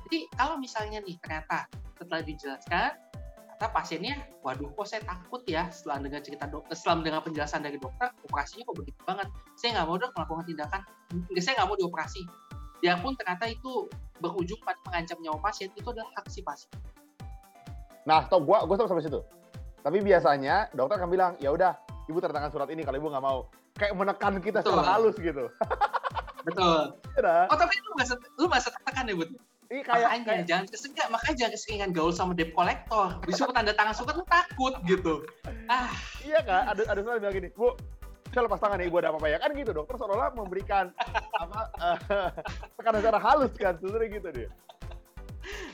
Jadi 0.08 0.20
kalau 0.40 0.56
misalnya 0.56 1.04
nih 1.04 1.20
ternyata 1.20 1.68
setelah 2.00 2.24
dijelaskan 2.24 2.96
ternyata 3.58 3.74
pasiennya, 3.74 4.16
waduh 4.46 4.70
kok 4.70 4.86
saya 4.86 5.02
takut 5.02 5.42
ya 5.50 5.66
setelah 5.74 6.06
dengar 6.06 6.22
cerita 6.22 6.46
dokter, 6.46 6.78
setelah 6.78 7.02
mendengar 7.02 7.22
penjelasan 7.26 7.66
dari 7.66 7.82
dokter, 7.82 8.14
operasinya 8.30 8.70
kok 8.70 8.78
begitu 8.78 9.02
banget. 9.02 9.28
Saya 9.58 9.70
nggak 9.82 9.86
mau 9.90 9.98
dok 9.98 10.12
melakukan 10.14 10.46
tindakan, 10.46 10.82
saya 11.42 11.54
nggak 11.58 11.68
mau 11.74 11.78
dioperasi. 11.82 12.22
Dia 12.86 12.94
pun 13.02 13.18
ternyata 13.18 13.50
itu 13.50 13.90
berujung 14.22 14.62
pada 14.62 14.78
mengancam 14.86 15.18
nyawa 15.26 15.42
pasien, 15.42 15.74
itu 15.74 15.90
adalah 15.90 16.06
hak 16.14 16.30
si 16.30 16.46
pasien. 16.46 16.70
Nah, 18.06 18.30
toh 18.30 18.46
gua 18.46 18.62
gua 18.70 18.78
sampai 18.78 19.02
situ. 19.02 19.26
Tapi 19.82 19.98
biasanya 20.06 20.70
dokter 20.78 21.02
akan 21.02 21.10
bilang, 21.10 21.34
ya 21.42 21.50
udah, 21.50 21.74
ibu 22.06 22.22
tanda 22.22 22.38
tangan 22.38 22.54
surat 22.54 22.70
ini 22.70 22.86
kalau 22.86 23.02
ibu 23.02 23.10
nggak 23.10 23.26
mau. 23.26 23.50
Kayak 23.74 23.98
menekan 23.98 24.38
kita 24.38 24.62
Betul. 24.62 24.78
secara 24.78 24.86
halus 25.02 25.16
gitu. 25.18 25.46
Betul. 26.46 26.82
Ya, 27.18 27.50
oh 27.50 27.58
tapi 27.58 27.74
lu 27.82 27.98
nggak 27.98 28.14
lu 28.38 28.46
nggak 28.46 28.62
tertekan 28.62 29.10
ya? 29.10 29.16
Iya 29.68 29.84
kayak, 29.84 30.00
makanya 30.00 30.24
kayak... 30.24 30.46
jangan 30.48 30.66
kesenggat, 30.72 31.08
makanya 31.12 31.36
jangan 31.36 31.54
keseringan 31.60 31.90
gaul 31.92 32.12
sama 32.16 32.32
debt 32.32 32.56
collector. 32.56 33.20
Disuruh 33.28 33.52
tanda 33.52 33.76
tangan 33.76 33.94
surat 33.96 34.16
lu 34.16 34.24
takut 34.24 34.74
gitu. 34.88 35.28
Ah. 35.68 35.92
Iya 36.24 36.40
kan, 36.44 36.72
ada 36.72 36.88
ada 36.88 37.00
soal 37.04 37.20
bilang 37.20 37.36
gini, 37.36 37.52
Bu, 37.52 37.76
saya 38.32 38.48
lepas 38.48 38.60
tangan 38.60 38.80
ya 38.80 38.86
ibu 38.88 38.98
ada 39.00 39.10
apa-apa 39.12 39.28
ya 39.32 39.38
kan 39.40 39.50
gitu 39.56 39.72
dokter 39.72 39.96
seolah-olah 40.00 40.32
memberikan 40.36 40.92
apa 41.44 41.60
uh, 41.80 41.98
tekanan 42.80 43.00
secara 43.04 43.20
halus 43.20 43.54
kan 43.56 43.74
sebenarnya 43.80 44.10
gitu 44.20 44.30
dia. 44.30 44.50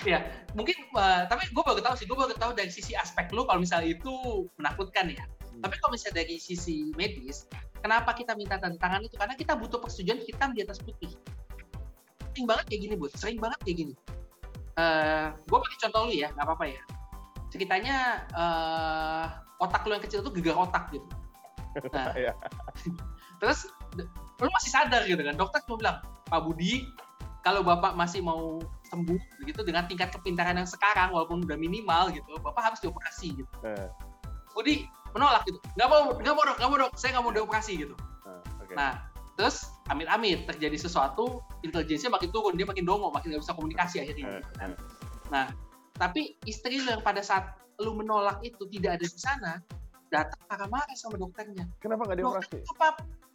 Ya, 0.05 0.19
mungkin 0.53 0.77
uh, 0.93 1.25
tapi 1.25 1.49
gue 1.49 1.63
baru 1.65 1.81
tahu 1.81 1.95
sih, 1.97 2.05
gue 2.05 2.13
baru 2.13 2.37
tahu 2.37 2.53
dari 2.53 2.69
sisi 2.69 2.93
aspek 2.93 3.33
lu 3.33 3.41
kalau 3.49 3.57
misalnya 3.57 3.97
itu 3.97 4.45
menakutkan 4.61 5.09
ya. 5.09 5.25
Tapi 5.65 5.75
kalau 5.81 5.97
misalnya 5.97 6.21
dari 6.21 6.37
sisi 6.37 6.93
medis, 6.93 7.49
kenapa 7.81 8.13
kita 8.13 8.37
minta 8.37 8.61
tanda 8.61 8.77
tangan 8.77 9.01
itu? 9.01 9.17
Karena 9.17 9.33
kita 9.33 9.57
butuh 9.57 9.81
persetujuan 9.81 10.21
hitam 10.21 10.53
di 10.53 10.61
atas 10.61 10.77
putih. 10.77 11.09
Sering 12.33 12.49
banget 12.49 12.65
kayak 12.65 12.81
gini, 12.81 12.93
Bu. 12.97 13.05
Sering 13.13 13.37
banget 13.37 13.59
kayak 13.61 13.77
gini. 13.77 13.93
Uh, 14.73 15.29
gue 15.45 15.57
pakai 15.61 15.77
contoh 15.85 16.09
lu 16.09 16.13
ya, 16.17 16.33
nggak 16.33 16.45
apa-apa 16.49 16.65
ya. 16.65 16.81
Ceritanya 17.53 18.25
uh, 18.33 19.25
otak 19.61 19.85
lu 19.85 19.93
yang 19.93 20.03
kecil 20.03 20.25
itu 20.25 20.33
gegar 20.41 20.57
otak 20.57 20.89
gitu. 20.89 21.05
Nah, 21.93 22.13
Iya. 22.21 22.33
terus 23.41 23.65
lu 24.39 24.49
masih 24.49 24.71
sadar 24.71 25.03
gitu 25.09 25.19
kan 25.19 25.33
dokter 25.35 25.59
cuma 25.65 25.77
bilang 25.81 25.97
Pak 26.29 26.41
Budi 26.45 26.85
kalau 27.43 27.59
bapak 27.65 27.97
masih 27.97 28.21
mau 28.23 28.61
sembuh 28.87 29.19
begitu 29.41 29.65
dengan 29.65 29.83
tingkat 29.89 30.13
kepintaran 30.13 30.55
yang 30.55 30.69
sekarang 30.69 31.11
walaupun 31.11 31.43
udah 31.43 31.57
minimal 31.57 32.13
gitu 32.13 32.37
bapak 32.39 32.71
harus 32.71 32.79
dioperasi 32.79 33.41
gitu 33.41 33.51
Eh, 33.65 33.89
Budi 34.53 34.85
menolak 35.11 35.43
gitu 35.49 35.57
nggak 35.75 35.87
mau 35.89 36.01
nggak 36.13 36.33
mau 36.37 36.43
dok 36.45 36.57
nggak 36.61 36.69
mau 36.69 36.77
dok 36.87 36.91
saya 36.93 37.09
nggak 37.17 37.25
mau 37.25 37.33
dioperasi 37.33 37.71
gitu 37.73 37.95
eh, 38.29 38.41
nah 38.77 38.91
terus 39.33 39.65
amit-amit 39.87 40.45
terjadi 40.45 40.77
sesuatu 40.77 41.41
intelijensinya 41.61 42.15
makin 42.15 42.29
turun 42.29 42.53
dia 42.53 42.63
makin 42.63 42.85
dongo 42.85 43.09
makin 43.09 43.33
nggak 43.33 43.41
bisa 43.41 43.53
komunikasi 43.53 43.95
akhirnya 43.99 44.37
Eh, 44.37 44.41
kan. 44.55 44.71
nah 45.29 45.45
tapi 45.93 46.37
istri 46.43 46.77
lu 46.77 46.89
yang 46.89 47.01
pada 47.01 47.21
saat 47.21 47.53
lu 47.81 47.93
menolak 47.93 48.37
itu 48.41 48.65
tidak 48.69 49.01
ada 49.01 49.05
di 49.05 49.17
sana 49.17 49.51
datang 50.09 50.37
marah-marah 50.45 50.93
sama 50.93 51.17
dokternya 51.17 51.65
Kenapa 51.79 52.05
nggak 52.05 52.17
dioperasi? 52.19 52.57
kenapa 52.61 52.87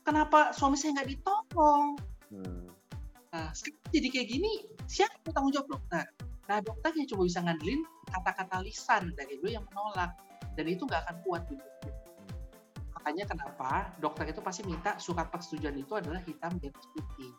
kenapa 0.02 0.38
suami 0.52 0.76
saya 0.76 0.94
nggak 0.96 1.10
ditolong 1.10 1.98
Hmm. 2.28 2.68
nah 3.32 3.48
sekarang 3.50 3.88
jadi 3.88 4.08
kayak 4.12 4.28
gini 4.28 4.52
siapa 4.84 5.16
yang 5.24 5.32
tanggung 5.32 5.48
jawab 5.50 5.68
dokter 5.74 6.04
nah 6.44 6.60
dokternya 6.60 7.04
cuma 7.08 7.24
bisa 7.24 7.40
ngandelin 7.40 7.80
kata-kata 8.06 8.60
lisan 8.62 9.10
dari 9.16 9.40
lu 9.40 9.48
yang 9.48 9.64
menolak 9.66 10.12
dan 10.54 10.64
itu 10.64 10.84
nggak 10.84 11.08
akan 11.08 11.16
kuat 11.24 11.42
gitu 11.48 11.64
makanya 13.08 13.24
kenapa 13.24 13.88
dokter 14.04 14.28
itu 14.28 14.44
pasti 14.44 14.68
minta 14.68 15.00
surat 15.00 15.32
persetujuan 15.32 15.80
itu 15.80 15.96
adalah 15.96 16.20
hitam 16.28 16.60
atas 16.60 16.84
putih. 16.92 17.32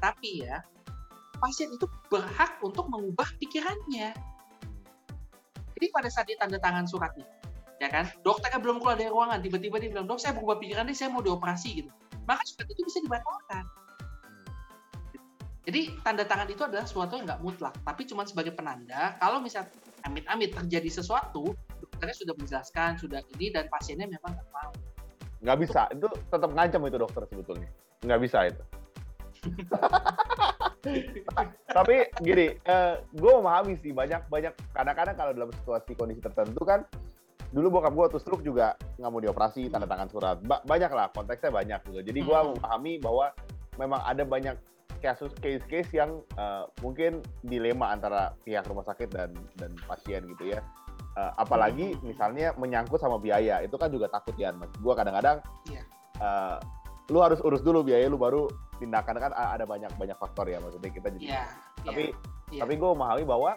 Tapi, 0.00 0.40
ya 0.40 0.64
pasien 1.36 1.68
itu 1.68 1.84
berhak 2.08 2.56
untuk 2.64 2.88
mengubah 2.88 3.28
pikirannya. 3.36 4.16
Jadi 5.76 5.86
pada 5.92 6.08
saat 6.08 6.32
dia 6.32 6.40
tanda 6.40 6.56
tangan 6.56 6.88
suratnya 6.88 7.28
ya 7.76 7.92
kan? 7.92 8.08
Dokternya 8.24 8.56
belum 8.56 8.80
keluar 8.80 8.96
dari 8.96 9.12
ruangan 9.12 9.36
tiba-tiba 9.44 9.76
dia 9.76 9.92
bilang 9.92 10.08
dok 10.08 10.16
saya 10.16 10.32
berubah 10.32 10.56
pikiran 10.64 10.88
nih 10.88 10.96
saya 10.96 11.12
mau 11.12 11.20
dioperasi 11.20 11.84
gitu. 11.84 11.92
Maka 12.24 12.40
surat 12.48 12.72
itu 12.72 12.88
bisa 12.88 13.04
dibatalkan. 13.04 13.68
Jadi 15.68 15.92
tanda 16.00 16.24
tangan 16.24 16.48
itu 16.48 16.64
adalah 16.64 16.88
sesuatu 16.88 17.20
yang 17.20 17.28
nggak 17.28 17.44
mutlak 17.44 17.76
tapi 17.84 18.08
cuma 18.08 18.24
sebagai 18.24 18.56
penanda 18.56 19.12
kalau 19.20 19.44
misal 19.44 19.68
amit-amit 20.08 20.56
terjadi 20.56 20.88
sesuatu 20.88 21.52
dokternya 21.96 22.16
sudah 22.20 22.34
menjelaskan 22.36 22.90
sudah 23.00 23.20
ini 23.32 23.48
dan 23.48 23.64
pasiennya 23.72 24.04
memang 24.04 24.36
nggak 24.36 24.48
mau 24.52 24.70
Nggak 25.36 25.58
bisa. 25.68 25.88
Itu 25.92 26.08
tetap 26.32 26.50
ngancam 26.52 26.80
itu 26.88 26.98
dokter 27.00 27.22
sebetulnya. 27.28 27.68
Nggak 28.04 28.20
bisa 28.24 28.38
itu. 28.48 28.62
Tapi 31.76 31.96
gini, 32.24 32.56
gue 33.12 33.32
memahami 33.36 33.76
sih 33.80 33.92
banyak 33.92 34.28
banyak 34.32 34.52
kadang-kadang 34.72 35.16
kalau 35.16 35.32
dalam 35.36 35.50
situasi 35.52 35.92
kondisi 35.92 36.24
tertentu 36.24 36.64
kan 36.64 36.84
dulu 37.54 37.78
bokap 37.78 37.94
gue 37.94 38.06
tuh 38.18 38.20
stroke 38.20 38.42
juga 38.42 38.74
nggak 38.98 39.10
mau 39.12 39.22
dioperasi 39.22 39.70
tanda 39.70 39.86
tangan 39.86 40.10
surat 40.10 40.36
ba 40.42 40.60
banyak 40.66 40.90
lah 40.90 41.14
konteksnya 41.14 41.54
banyak 41.54 41.78
gitu 41.88 42.02
jadi 42.02 42.20
gue 42.26 42.38
Hmm. 42.42 42.58
memahami 42.58 42.98
bahwa 42.98 43.30
memang 43.78 44.02
ada 44.02 44.26
banyak 44.26 44.58
kasus 44.98 45.30
case-case 45.38 45.94
yang 45.94 46.26
uh, 46.34 46.66
mungkin 46.82 47.22
dilema 47.46 47.94
antara 47.94 48.34
pihak 48.42 48.66
rumah 48.66 48.82
sakit 48.82 49.08
dan 49.14 49.30
dan 49.62 49.72
pasien 49.86 50.26
gitu 50.26 50.58
ya 50.58 50.60
Uh, 51.16 51.32
apalagi 51.40 51.96
misalnya 52.04 52.52
menyangkut 52.60 53.00
sama 53.00 53.16
biaya 53.16 53.64
itu 53.64 53.72
kan 53.80 53.88
juga 53.88 54.04
takut 54.12 54.36
ya 54.36 54.52
mas 54.52 54.68
gue 54.76 54.92
kadang-kadang 54.92 55.40
Iya. 55.64 55.82
uh, 56.20 56.60
lu 57.08 57.24
harus 57.24 57.40
urus 57.40 57.64
dulu 57.64 57.80
biaya 57.80 58.04
lu 58.04 58.20
baru 58.20 58.52
tindakan. 58.76 59.16
Kan 59.16 59.32
ada 59.32 59.64
banyak 59.64 59.96
banyak 59.96 60.12
faktor 60.20 60.44
ya 60.44 60.60
maksudnya 60.60 60.92
kita 60.92 61.08
jadi 61.16 61.24
Iya, 61.32 61.44
tapi 61.88 62.04
iya. 62.52 62.60
tapi 62.60 62.72
gue 62.76 62.88
memahami 62.92 63.24
bahwa 63.24 63.56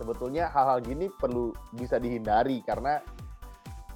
sebetulnya 0.00 0.48
hal-hal 0.48 0.80
gini 0.80 1.12
perlu 1.12 1.52
bisa 1.76 2.00
dihindari 2.00 2.64
karena 2.64 3.02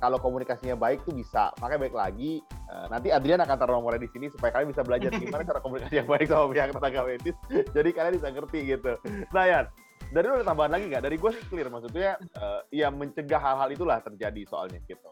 kalau 0.02 0.18
komunikasinya 0.18 0.74
baik 0.74 1.06
tuh 1.06 1.14
bisa. 1.14 1.54
Makanya 1.62 1.88
baik 1.88 1.96
lagi 1.96 2.32
eh, 2.42 2.86
nanti 2.90 3.14
Adrian 3.14 3.38
akan 3.38 3.54
taruh 3.54 3.78
nomornya 3.78 4.02
di 4.02 4.10
sini 4.10 4.26
supaya 4.28 4.50
kalian 4.50 4.74
bisa 4.74 4.82
belajar 4.82 5.08
gimana 5.22 5.46
cara 5.46 5.62
komunikasi 5.62 6.02
yang 6.02 6.08
baik 6.10 6.26
sama 6.26 6.50
pihak 6.50 6.74
tenaga 6.74 7.00
medis. 7.06 7.36
Jadi 7.48 7.90
kalian 7.94 8.14
bisa 8.18 8.28
ngerti 8.28 8.58
gitu. 8.76 8.92
Nah 9.30 9.46
Yan 9.46 9.66
dari 10.12 10.24
lu 10.28 10.34
ada 10.38 10.46
tambahan 10.46 10.72
lagi 10.76 10.84
nggak 10.92 11.04
dari 11.08 11.16
gue 11.16 11.30
sih 11.32 11.44
clear 11.48 11.72
maksudnya 11.72 12.20
eh, 12.20 12.60
ya 12.84 12.92
mencegah 12.92 13.40
hal-hal 13.40 13.68
itulah 13.72 13.98
terjadi 14.04 14.44
soalnya 14.44 14.78
gitu 14.84 15.10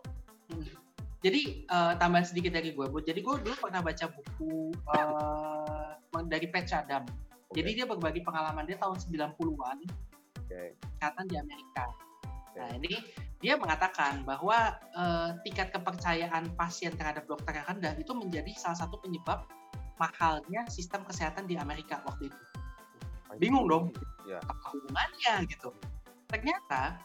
Hmm. 0.50 0.66
Jadi 1.20 1.68
eh, 1.68 1.92
tambahan 2.00 2.26
sedikit 2.26 2.56
dari 2.56 2.72
gue, 2.72 2.86
Bu. 2.88 3.04
Jadi 3.04 3.20
gue 3.20 3.34
dulu 3.44 3.54
pernah 3.60 3.84
baca 3.84 4.06
buku 4.08 4.72
eh, 4.72 6.26
dari 6.26 6.46
Patch 6.48 6.72
Adam. 6.72 7.04
Oke, 7.50 7.60
Jadi 7.60 7.70
dia 7.82 7.86
berbagi 7.86 8.22
pengalaman 8.22 8.64
dia 8.64 8.78
tahun 8.78 8.94
90-an, 8.98 9.78
oke. 10.38 10.62
kesehatan 10.80 11.24
di 11.26 11.36
Amerika. 11.36 11.84
Nah 12.54 12.70
ini 12.78 12.94
dia 13.42 13.58
mengatakan 13.60 14.24
bahwa 14.24 14.80
eh, 14.96 15.30
tingkat 15.44 15.76
kepercayaan 15.76 16.56
pasien 16.56 16.96
terhadap 16.96 17.28
dokter 17.28 17.52
yang 17.52 17.66
rendah 17.68 17.94
itu 18.00 18.12
menjadi 18.16 18.52
salah 18.56 18.78
satu 18.80 18.96
penyebab 19.02 19.44
mahalnya 20.00 20.64
sistem 20.72 21.04
kesehatan 21.04 21.44
di 21.44 21.60
Amerika 21.60 22.00
waktu 22.08 22.32
itu. 22.32 22.42
Bingung 23.38 23.70
dong. 23.70 23.84
ya 24.28 24.38
apa 24.46 24.64
hubungannya 24.74 25.48
gitu. 25.50 25.70
Ternyata 26.30 26.98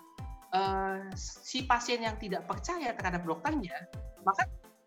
eh, 0.53 0.99
si 1.17 1.65
pasien 1.65 2.01
yang 2.05 2.15
tidak 2.21 2.45
percaya 2.45 2.93
terhadap 2.93 3.25
dokternya, 3.25 3.73
maka 4.21 4.45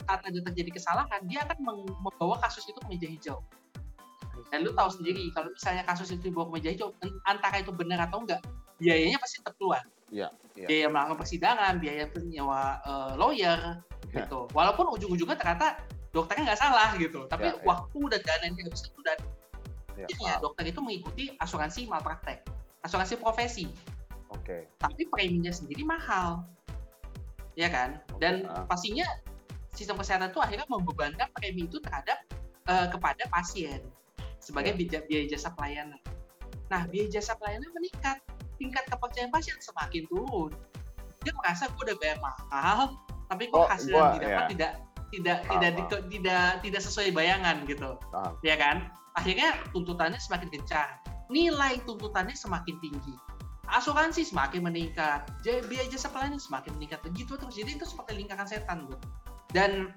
saat 0.08 0.24
ada 0.24 0.40
terjadi 0.50 0.72
kesalahan, 0.72 1.20
dia 1.28 1.44
akan 1.44 1.58
membawa 2.00 2.40
kasus 2.40 2.64
itu 2.64 2.78
ke 2.80 2.88
meja 2.88 3.08
hijau. 3.10 3.38
Dan 4.48 4.64
lu 4.64 4.72
tahu 4.72 4.88
sendiri, 4.88 5.28
kalau 5.36 5.50
misalnya 5.52 5.84
kasus 5.84 6.08
itu 6.14 6.30
dibawa 6.32 6.48
ke 6.48 6.52
meja 6.62 6.70
hijau, 6.72 6.88
antara 7.28 7.60
itu 7.60 7.74
benar 7.74 8.06
atau 8.08 8.22
enggak, 8.24 8.40
biayanya 8.80 9.18
pasti 9.20 9.42
tetap 9.44 9.58
keluar. 9.60 9.82
Iya, 10.08 10.32
iya. 10.56 10.66
Biaya 10.70 10.86
melakukan 10.88 11.18
persidangan, 11.20 11.72
biaya 11.82 12.04
penyewa 12.08 12.60
eh, 12.80 13.12
lawyer, 13.20 13.60
Ya. 14.08 14.24
gitu. 14.24 14.48
Walaupun 14.56 14.88
ujung-ujungnya 14.96 15.36
ternyata 15.36 15.84
dokternya 16.16 16.54
nggak 16.54 16.60
salah 16.64 16.96
gitu, 16.96 17.28
tapi 17.28 17.52
Ya, 17.52 17.52
ya. 17.52 17.64
waktu 17.68 18.00
dan 18.08 18.20
dana 18.24 18.42
yang 18.48 18.56
dihabiskan 18.56 18.88
itu 18.96 19.02
dan 19.04 19.18
ya, 20.06 20.38
dokter 20.38 20.64
itu 20.64 20.78
mengikuti 20.78 21.24
asuransi 21.34 21.86
malpraktek, 21.86 22.46
asuransi 22.80 23.16
profesi, 23.16 23.66
oke 24.28 24.70
tapi 24.76 25.08
preminya 25.08 25.50
sendiri 25.50 25.82
mahal, 25.82 26.46
ya 27.54 27.66
kan? 27.66 27.98
Dan 28.18 28.46
Ah. 28.46 28.62
pastinya 28.64 29.02
sistem 29.72 29.96
kesehatan 29.96 30.30
itu 30.30 30.38
akhirnya 30.38 30.66
membebankan 30.66 31.26
premi 31.32 31.64
itu 31.64 31.78
terhadap 31.78 32.18
eh, 32.68 32.84
kepada 32.86 33.24
pasien 33.32 33.80
sebagai 34.36 34.76
Ya. 34.76 34.78
biaya, 34.78 34.98
biaya 35.08 35.24
jasa 35.26 35.48
pelayanan. 35.50 35.96
Nah, 36.68 36.84
biaya 36.84 37.08
jasa 37.08 37.32
pelayanan 37.32 37.72
meningkat, 37.72 38.20
tingkat 38.54 38.84
kepercayaan 38.86 39.32
pasien 39.32 39.56
semakin 39.58 40.04
turun. 40.04 40.52
Dia 41.24 41.32
merasa 41.32 41.64
gue 41.66 41.80
udah 41.80 41.96
bayar 41.96 42.20
mahal, 42.20 42.92
tapi 43.24 43.48
kok 43.48 43.56
Oh, 43.56 43.64
hasil 43.64 43.88
gua- 43.88 44.12
yang 44.12 44.14
didapat 44.20 44.44
ya. 44.44 44.48
tidak 44.52 44.72
tidak 45.08 45.38
tidak, 45.48 45.72
tidak 46.12 46.44
tidak 46.60 46.80
sesuai 46.84 47.08
bayangan 47.10 47.56
gitu 47.64 47.96
Paham. 48.12 48.36
ya 48.44 48.56
kan 48.60 48.76
akhirnya 49.18 49.58
tuntutannya 49.74 50.22
semakin 50.22 50.48
gencar 50.54 51.02
nilai 51.28 51.80
tuntutannya 51.84 52.32
semakin 52.32 52.80
tinggi. 52.80 53.14
Asuransi 53.68 54.24
semakin 54.24 54.64
meningkat. 54.64 55.28
Biaya 55.44 55.84
jasa 55.92 56.08
pelayanan 56.08 56.40
semakin 56.40 56.72
meningkat. 56.80 57.04
Begitu 57.04 57.36
terus. 57.36 57.52
Jadi 57.52 57.76
itu 57.76 57.84
seperti 57.84 58.16
lingkaran 58.16 58.48
setan 58.48 58.88
gue 58.88 58.98
dan 59.52 59.92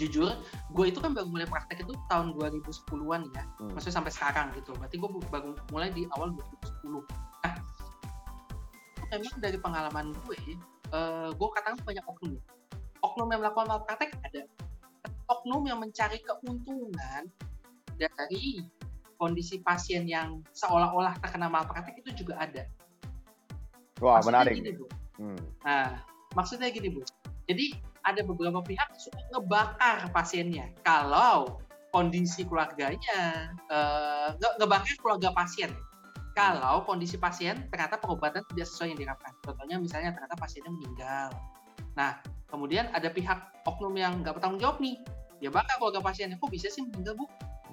jujur 0.00 0.26
gue 0.74 0.84
itu 0.88 0.98
kan 0.98 1.14
baru 1.14 1.28
mulai 1.28 1.46
praktek 1.46 1.86
itu 1.86 1.94
tahun 2.10 2.34
2010-an 2.34 3.30
ya. 3.30 3.44
Hmm. 3.60 3.70
maksudnya 3.72 3.96
sampai 4.02 4.12
sekarang 4.12 4.46
gitu. 4.58 4.76
Berarti 4.76 4.96
gue 5.00 5.10
baru 5.32 5.56
mulai 5.72 5.88
di 5.92 6.04
awal 6.18 6.34
2010 6.84 7.04
nah 7.44 9.20
memang 9.20 9.36
dari 9.38 9.58
pengalaman 9.60 10.06
gue 10.26 10.58
eh, 10.90 11.28
gue 11.30 11.48
katakan 11.54 11.78
banyak 11.86 12.02
oknum 12.08 12.34
oknum 13.04 13.28
yang 13.30 13.40
melakukan 13.44 13.68
malpraktek 13.68 14.10
ada. 14.24 14.42
Oknum 15.24 15.64
yang 15.64 15.78
mencari 15.80 16.20
keuntungan 16.20 17.30
dari 17.98 18.62
kondisi 19.16 19.62
pasien 19.62 20.04
yang 20.04 20.42
seolah-olah 20.52 21.16
terkena 21.22 21.46
malpraktek 21.48 22.02
itu 22.02 22.24
juga 22.24 22.42
ada 22.42 22.66
wah 24.02 24.18
Maksudnya 24.18 24.42
menarik 24.42 24.54
gini, 24.58 24.70
Bu. 24.74 24.86
Hmm. 25.14 25.42
Nah, 25.62 25.88
maksudnya 26.34 26.68
gini 26.74 26.88
Bu. 26.90 27.00
Jadi 27.46 27.78
ada 28.04 28.20
beberapa 28.26 28.60
pihak 28.60 28.88
yang 28.90 29.00
suka 29.00 29.20
ngebakar 29.32 30.12
pasiennya. 30.12 30.68
Kalau 30.84 31.62
kondisi 31.94 32.42
keluarganya 32.44 33.54
eh, 33.70 34.28
nge- 34.36 34.56
ngebakar 34.60 34.94
keluarga 35.00 35.30
pasien. 35.32 35.70
Kalau 36.34 36.82
kondisi 36.82 37.14
pasien 37.14 37.70
ternyata 37.70 37.94
pengobatan 38.02 38.42
tidak 38.50 38.66
sesuai 38.66 38.90
yang 38.92 38.98
diharapkan. 38.98 39.32
Contohnya 39.46 39.78
misalnya 39.78 40.10
ternyata 40.10 40.34
pasiennya 40.34 40.72
meninggal. 40.74 41.30
Nah, 41.94 42.18
kemudian 42.50 42.90
ada 42.90 43.06
pihak 43.06 43.62
oknum 43.62 43.94
yang 43.94 44.18
nggak 44.20 44.34
bertanggung 44.42 44.58
jawab 44.58 44.82
nih. 44.82 44.98
Dia 45.38 45.54
bakar 45.54 45.78
keluarga 45.78 46.02
pasiennya. 46.02 46.34
Kok 46.42 46.50
bisa 46.50 46.66
sih 46.74 46.82
meninggal 46.82 47.14
Bu? 47.14 47.30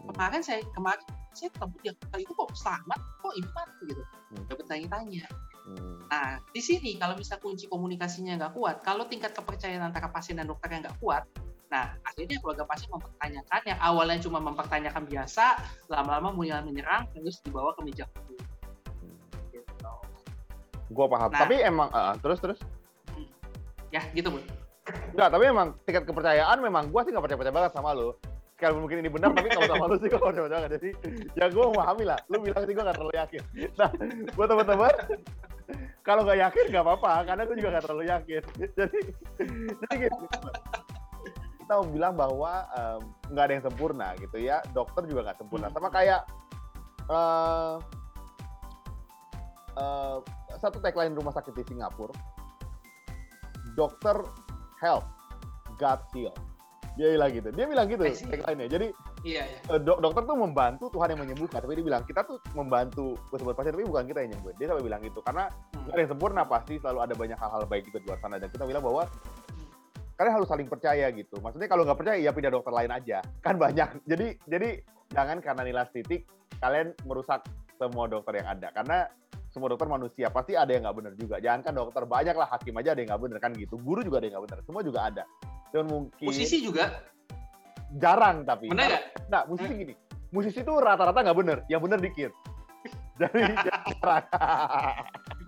Kemarin 0.10 0.42
saya 0.42 0.62
kemarin 0.74 1.06
saya 1.32 1.50
ketemu 1.54 1.76
dia 1.84 1.94
itu 2.20 2.34
kok 2.36 2.50
selamat, 2.58 3.00
kok 3.00 3.34
ibu 3.38 3.50
mati 3.56 3.84
gitu. 3.88 4.04
Hmm. 4.04 4.44
Dia 4.48 4.56
bertanya-tanya. 4.60 5.26
Hmm. 5.62 5.98
Nah, 6.10 6.30
di 6.52 6.62
sini 6.62 6.98
kalau 6.98 7.16
bisa 7.16 7.38
kunci 7.38 7.70
komunikasinya 7.70 8.36
nggak 8.36 8.54
kuat, 8.58 8.82
kalau 8.84 9.08
tingkat 9.08 9.32
kepercayaan 9.32 9.94
antara 9.94 10.12
pasien 10.12 10.42
dan 10.42 10.50
dokternya 10.50 10.90
nggak 10.90 10.98
kuat, 11.00 11.24
nah 11.72 11.96
akhirnya 12.04 12.42
keluarga 12.42 12.66
pasien 12.68 12.90
mempertanyakan 12.92 13.62
yang 13.64 13.80
awalnya 13.80 14.20
cuma 14.20 14.40
mempertanyakan 14.44 15.04
biasa, 15.08 15.62
lama-lama 15.88 16.36
mulai 16.36 16.60
menyerang, 16.66 17.08
terus 17.16 17.40
dibawa 17.46 17.72
ke 17.78 17.82
meja 17.86 18.04
hukum. 18.10 18.36
Gitu. 19.54 19.92
Gua 20.92 21.08
paham. 21.08 21.30
Nah. 21.32 21.40
Tapi 21.48 21.56
emang 21.64 21.88
eh, 21.94 22.16
terus 22.20 22.42
terus 22.42 22.60
Ya, 23.92 24.08
gitu, 24.16 24.32
Bu. 24.32 24.40
Enggak, 25.12 25.30
tapi 25.36 25.44
emang 25.52 25.76
tingkat 25.84 26.08
kepercayaan 26.08 26.58
memang 26.64 26.88
gua 26.90 27.04
sih 27.04 27.12
nggak 27.12 27.28
percaya-percaya 27.28 27.56
banget 27.56 27.72
sama 27.76 27.92
lu. 27.92 28.16
Sekalipun 28.62 28.86
mungkin 28.86 29.02
ini 29.02 29.10
benar, 29.10 29.34
tapi 29.34 29.50
kalau 29.50 29.74
sama 29.74 29.90
lu 29.90 29.98
sih 29.98 30.06
nggak 30.06 30.22
percaya 30.22 30.46
banget. 30.46 30.70
Jadi 30.78 30.90
ya 31.34 31.50
gua 31.50 31.74
memahami 31.74 32.04
lah. 32.06 32.20
Lu 32.30 32.46
bilang 32.46 32.62
sih 32.62 32.78
gua 32.78 32.86
nggak 32.86 32.98
terlalu 33.02 33.16
yakin. 33.18 33.42
Nah, 33.74 33.90
buat 34.38 34.48
teman-teman, 34.54 34.94
kalau 36.06 36.22
nggak 36.30 36.40
yakin 36.46 36.66
nggak 36.70 36.86
apa-apa, 36.86 37.14
karena 37.26 37.42
gua 37.50 37.56
juga 37.58 37.70
nggak 37.74 37.86
terlalu 37.90 38.06
yakin. 38.06 38.42
Jadi, 38.78 39.00
jadi 39.82 39.96
gitu. 39.98 40.24
Kita 41.58 41.72
mau 41.74 41.90
bilang 41.90 42.14
bahwa 42.14 42.54
nggak 43.34 43.44
ada 43.50 43.54
yang 43.58 43.66
sempurna 43.66 44.08
gitu 44.22 44.38
ya. 44.38 44.62
Dokter 44.78 45.10
juga 45.10 45.34
nggak 45.34 45.42
sempurna. 45.42 45.74
Sama 45.74 45.90
kayak 45.90 46.22
eh 47.10 47.76
eh, 49.82 50.18
satu 50.62 50.78
tagline 50.86 51.18
rumah 51.18 51.34
sakit 51.34 51.58
di 51.58 51.66
Singapura, 51.66 52.14
dokter 53.74 54.22
health, 54.78 55.10
God 55.82 56.06
heal. 56.14 56.36
Dia 57.02 57.10
bilang 57.12 57.32
gitu. 57.34 57.50
Dia 57.50 57.66
bilang 57.66 57.88
gitu 57.90 58.04
tagline-nya. 58.06 58.68
Jadi 58.70 58.88
Iya, 59.22 59.42
iya. 59.42 59.58
eh, 59.74 59.82
dok- 59.82 59.98
dokter 60.00 60.22
tuh 60.22 60.38
membantu 60.38 60.86
Tuhan 60.94 61.08
yang 61.10 61.20
menyembuhkan. 61.20 61.58
Tapi 61.58 61.74
dia 61.74 61.86
bilang 61.86 62.06
kita 62.06 62.22
tuh 62.22 62.38
membantu 62.54 63.18
kesembuhan 63.28 63.58
pasien, 63.58 63.74
tapi 63.74 63.86
bukan 63.86 64.06
kita 64.06 64.20
yang 64.22 64.32
nyembuhin. 64.32 64.56
Dia 64.56 64.68
sampai 64.70 64.86
bilang 64.86 65.02
gitu. 65.02 65.20
Karena 65.20 65.44
Hmm. 65.50 65.90
ada 65.90 65.98
yang 65.98 66.12
sempurna 66.14 66.42
pasti 66.46 66.78
selalu 66.78 67.00
ada 67.02 67.14
banyak 67.18 67.38
hal-hal 67.38 67.62
baik 67.66 67.90
juga 67.90 67.98
di 67.98 68.06
luar 68.06 68.20
sana. 68.22 68.38
Dan 68.38 68.50
kita 68.50 68.64
bilang 68.64 68.86
bahwa 68.86 69.04
kalian 70.16 70.34
harus 70.38 70.48
saling 70.48 70.70
percaya 70.70 71.10
gitu. 71.10 71.36
Maksudnya 71.42 71.66
kalau 71.66 71.82
nggak 71.82 71.98
percaya 71.98 72.18
ya 72.18 72.30
pindah 72.30 72.54
dokter 72.54 72.70
lain 72.70 72.92
aja. 72.94 73.18
Kan 73.46 73.58
banyak. 73.58 74.06
Jadi 74.06 74.38
jadi 74.46 74.70
jangan 75.10 75.42
karena 75.42 75.62
nilai 75.66 75.90
titik 75.90 76.30
kalian 76.58 76.94
merusak 77.04 77.42
semua 77.76 78.06
dokter 78.06 78.38
yang 78.38 78.54
ada. 78.54 78.70
Karena 78.70 79.10
semua 79.50 79.68
dokter 79.68 79.84
manusia 79.84 80.30
pasti 80.30 80.54
ada 80.54 80.70
yang 80.70 80.86
nggak 80.86 80.96
benar 80.96 81.14
juga. 81.18 81.36
Jangan 81.42 81.60
kan 81.60 81.74
dokter 81.76 82.06
banyak 82.06 82.36
lah 82.38 82.48
hakim 82.48 82.78
aja 82.78 82.94
ada 82.94 83.02
yang 83.02 83.10
nggak 83.12 83.24
benar 83.26 83.38
kan 83.42 83.52
gitu. 83.52 83.76
Guru 83.76 84.00
juga 84.00 84.22
ada 84.22 84.26
yang 84.30 84.36
nggak 84.38 84.46
benar. 84.48 84.60
Semua 84.64 84.82
juga 84.82 85.00
ada. 85.04 85.24
Dan 85.72 85.88
mungkin 85.88 86.28
Musisi 86.28 86.60
juga, 86.60 87.00
jarang 87.96 88.44
tapi. 88.44 88.68
benar 88.68 88.92
nggak? 88.92 89.04
Nah, 89.32 89.42
musisi 89.48 89.72
gini. 89.72 89.96
Musisi 90.32 90.60
tuh 90.64 90.80
rata-rata 90.80 91.24
nggak 91.24 91.40
bener, 91.40 91.58
yang 91.72 91.84
bener 91.84 92.00
dikit. 92.00 92.32
Jadi 93.20 93.42
jarang. 93.68 94.24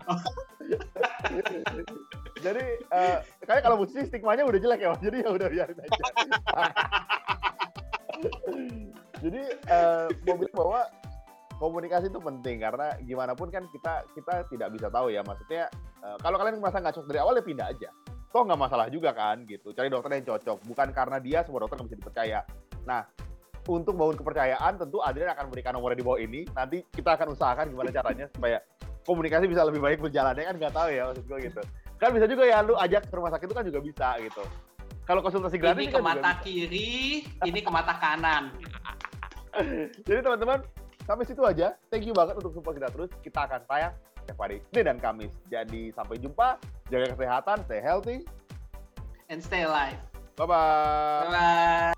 Jadi 2.44 2.64
eh, 2.92 3.18
kayak 3.48 3.64
kalau 3.64 3.80
musisi 3.80 4.04
stigmanya 4.04 4.44
udah 4.44 4.60
jelek 4.60 4.84
ya, 4.84 4.92
jadi 5.00 5.24
ya 5.24 5.30
udah 5.32 5.48
biarin 5.48 5.80
aja. 5.80 6.04
jadi 9.24 9.42
eh, 9.72 10.06
mau 10.28 10.36
bilang 10.36 10.56
bahwa 10.56 10.82
komunikasi 11.56 12.12
itu 12.12 12.20
penting 12.20 12.60
karena 12.60 13.00
gimana 13.08 13.32
pun 13.32 13.48
kan 13.48 13.64
kita 13.72 14.04
kita 14.12 14.44
tidak 14.52 14.76
bisa 14.76 14.92
tahu 14.92 15.08
ya 15.08 15.24
maksudnya 15.24 15.72
eh, 16.04 16.18
kalau 16.20 16.36
kalian 16.36 16.60
merasa 16.60 16.84
nggak 16.84 17.00
cocok 17.00 17.08
dari 17.08 17.20
awal 17.24 17.40
ya 17.40 17.44
pindah 17.48 17.68
aja 17.72 17.90
toh 18.34 18.42
nggak 18.42 18.60
masalah 18.60 18.90
juga 18.90 19.14
kan 19.14 19.46
gitu 19.46 19.72
cari 19.78 19.94
dokter 19.94 20.18
yang 20.18 20.26
cocok 20.26 20.58
bukan 20.66 20.88
karena 20.90 21.18
dia 21.22 21.46
semua 21.46 21.62
dokter 21.62 21.78
nggak 21.78 21.88
bisa 21.94 22.00
dipercaya 22.02 22.40
nah 22.84 23.06
untuk 23.70 23.94
bangun 23.96 24.18
kepercayaan 24.18 24.82
tentu 24.82 25.00
Adrian 25.00 25.32
akan 25.32 25.48
memberikan 25.48 25.72
nomornya 25.78 26.02
di 26.02 26.06
bawah 26.06 26.20
ini 26.20 26.42
nanti 26.52 26.82
kita 26.90 27.16
akan 27.16 27.38
usahakan 27.38 27.70
gimana 27.70 27.94
caranya 27.94 28.26
supaya 28.34 28.58
komunikasi 29.06 29.46
bisa 29.46 29.62
lebih 29.64 29.80
baik 29.80 30.02
berjalannya 30.02 30.44
kan 30.50 30.56
nggak 30.58 30.74
tahu 30.74 30.90
ya 30.90 31.14
maksud 31.14 31.24
gue 31.30 31.40
gitu 31.46 31.62
kan 32.02 32.10
bisa 32.12 32.26
juga 32.26 32.44
ya 32.50 32.66
lu 32.66 32.74
ajak 32.76 33.08
ke 33.08 33.14
rumah 33.16 33.32
sakit 33.32 33.46
itu 33.48 33.56
kan 33.56 33.66
juga 33.70 33.80
bisa 33.80 34.08
gitu 34.20 34.44
kalau 35.04 35.20
konsultasi 35.20 35.60
gratis 35.60 35.84
Ini 35.84 35.92
kan 35.92 35.92
ke 35.92 36.00
juga 36.00 36.12
mata 36.16 36.32
kiri, 36.40 36.92
ini 37.44 37.60
ke 37.60 37.72
mata 37.72 37.94
kanan. 38.00 38.56
Jadi 40.08 40.20
teman-teman, 40.24 40.64
sampai 41.04 41.28
situ 41.28 41.44
aja. 41.44 41.76
Thank 41.92 42.08
you 42.08 42.16
banget 42.16 42.40
untuk 42.40 42.56
support 42.56 42.80
kita 42.80 42.88
terus. 42.88 43.12
Kita 43.20 43.44
akan 43.44 43.68
tayang 43.68 43.94
setiap 44.24 44.40
hari 44.40 44.64
Senin 44.72 44.96
dan 44.96 44.98
Kamis. 45.04 45.36
Jadi 45.52 45.92
sampai 45.92 46.24
jumpa, 46.24 46.56
jaga 46.94 47.18
kesehatan, 47.18 47.58
stay 47.66 47.82
healthy. 47.82 48.22
And 49.34 49.42
stay 49.42 49.66
alive. 49.66 49.98
Bye-bye. 50.38 51.34
Bye-bye. 51.34 51.93